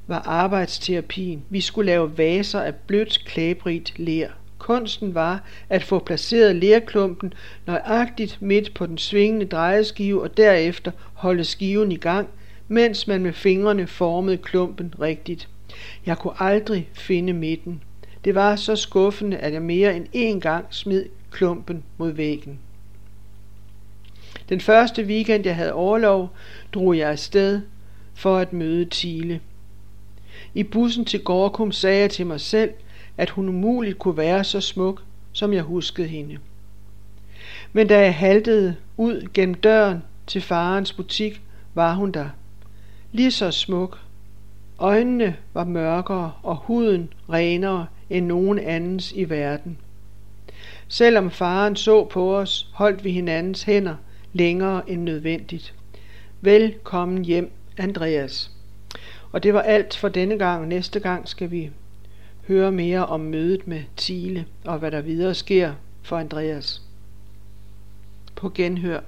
var 0.06 0.18
arbejdsterapien. 0.26 1.42
Vi 1.50 1.60
skulle 1.60 1.86
lave 1.86 2.18
vaser 2.18 2.60
af 2.60 2.74
blødt, 2.74 3.24
klæbrigt 3.26 3.92
ler. 3.96 4.28
Kunsten 4.58 5.14
var 5.14 5.44
at 5.68 5.82
få 5.82 5.98
placeret 5.98 6.56
lerklumpen 6.56 7.32
nøjagtigt 7.66 8.38
midt 8.42 8.74
på 8.74 8.86
den 8.86 8.98
svingende 8.98 9.46
drejeskive 9.46 10.22
og 10.22 10.36
derefter 10.36 10.90
holde 11.14 11.44
skiven 11.44 11.92
i 11.92 11.96
gang, 11.96 12.28
mens 12.68 13.06
man 13.06 13.22
med 13.22 13.32
fingrene 13.32 13.86
formede 13.86 14.36
klumpen 14.36 14.94
rigtigt. 15.00 15.48
Jeg 16.06 16.18
kunne 16.18 16.42
aldrig 16.42 16.88
finde 16.92 17.32
midten. 17.32 17.82
Det 18.24 18.34
var 18.34 18.56
så 18.56 18.76
skuffende, 18.76 19.36
at 19.36 19.52
jeg 19.52 19.62
mere 19.62 19.96
end 19.96 20.06
én 20.16 20.40
gang 20.40 20.66
smed 20.70 21.06
klumpen 21.30 21.84
mod 21.98 22.10
væggen. 22.10 22.58
Den 24.48 24.60
første 24.60 25.02
weekend, 25.02 25.46
jeg 25.46 25.56
havde 25.56 25.72
overlov, 25.72 26.30
drog 26.74 26.98
jeg 26.98 27.10
afsted 27.10 27.60
for 28.14 28.38
at 28.38 28.52
møde 28.52 28.84
Tile. 28.84 29.40
I 30.54 30.62
bussen 30.62 31.04
til 31.04 31.24
Gorkum 31.24 31.72
sagde 31.72 32.00
jeg 32.00 32.10
til 32.10 32.26
mig 32.26 32.40
selv, 32.40 32.70
at 33.16 33.30
hun 33.30 33.48
umuligt 33.48 33.98
kunne 33.98 34.16
være 34.16 34.44
så 34.44 34.60
smuk, 34.60 35.02
som 35.32 35.52
jeg 35.52 35.62
huskede 35.62 36.08
hende. 36.08 36.38
Men 37.72 37.86
da 37.86 38.00
jeg 38.00 38.14
haltede 38.14 38.76
ud 38.96 39.28
gennem 39.34 39.54
døren 39.54 40.02
til 40.26 40.40
farens 40.40 40.92
butik, 40.92 41.40
var 41.74 41.94
hun 41.94 42.12
der. 42.12 42.28
Lige 43.12 43.30
så 43.30 43.50
smuk. 43.50 43.98
Øjnene 44.80 45.36
var 45.54 45.64
mørkere 45.64 46.32
og 46.42 46.56
huden 46.56 47.12
renere 47.28 47.86
end 48.10 48.26
nogen 48.26 48.58
andens 48.58 49.12
i 49.12 49.30
verden. 49.30 49.78
Selvom 50.88 51.30
faren 51.30 51.76
så 51.76 52.04
på 52.04 52.36
os, 52.36 52.70
holdt 52.74 53.04
vi 53.04 53.10
hinandens 53.10 53.62
hænder 53.62 53.94
længere 54.32 54.90
end 54.90 55.02
nødvendigt. 55.02 55.74
Velkommen 56.40 57.24
hjem, 57.24 57.50
Andreas. 57.76 58.50
Og 59.32 59.42
det 59.42 59.54
var 59.54 59.62
alt 59.62 59.96
for 59.96 60.08
denne 60.08 60.38
gang. 60.38 60.68
Næste 60.68 61.00
gang 61.00 61.28
skal 61.28 61.50
vi 61.50 61.70
høre 62.48 62.72
mere 62.72 63.06
om 63.06 63.20
mødet 63.20 63.68
med 63.68 63.82
Tile 63.96 64.46
og 64.64 64.78
hvad 64.78 64.90
der 64.90 65.00
videre 65.00 65.34
sker 65.34 65.72
for 66.02 66.16
Andreas. 66.16 66.82
På 68.36 68.48
genhør. 68.48 69.00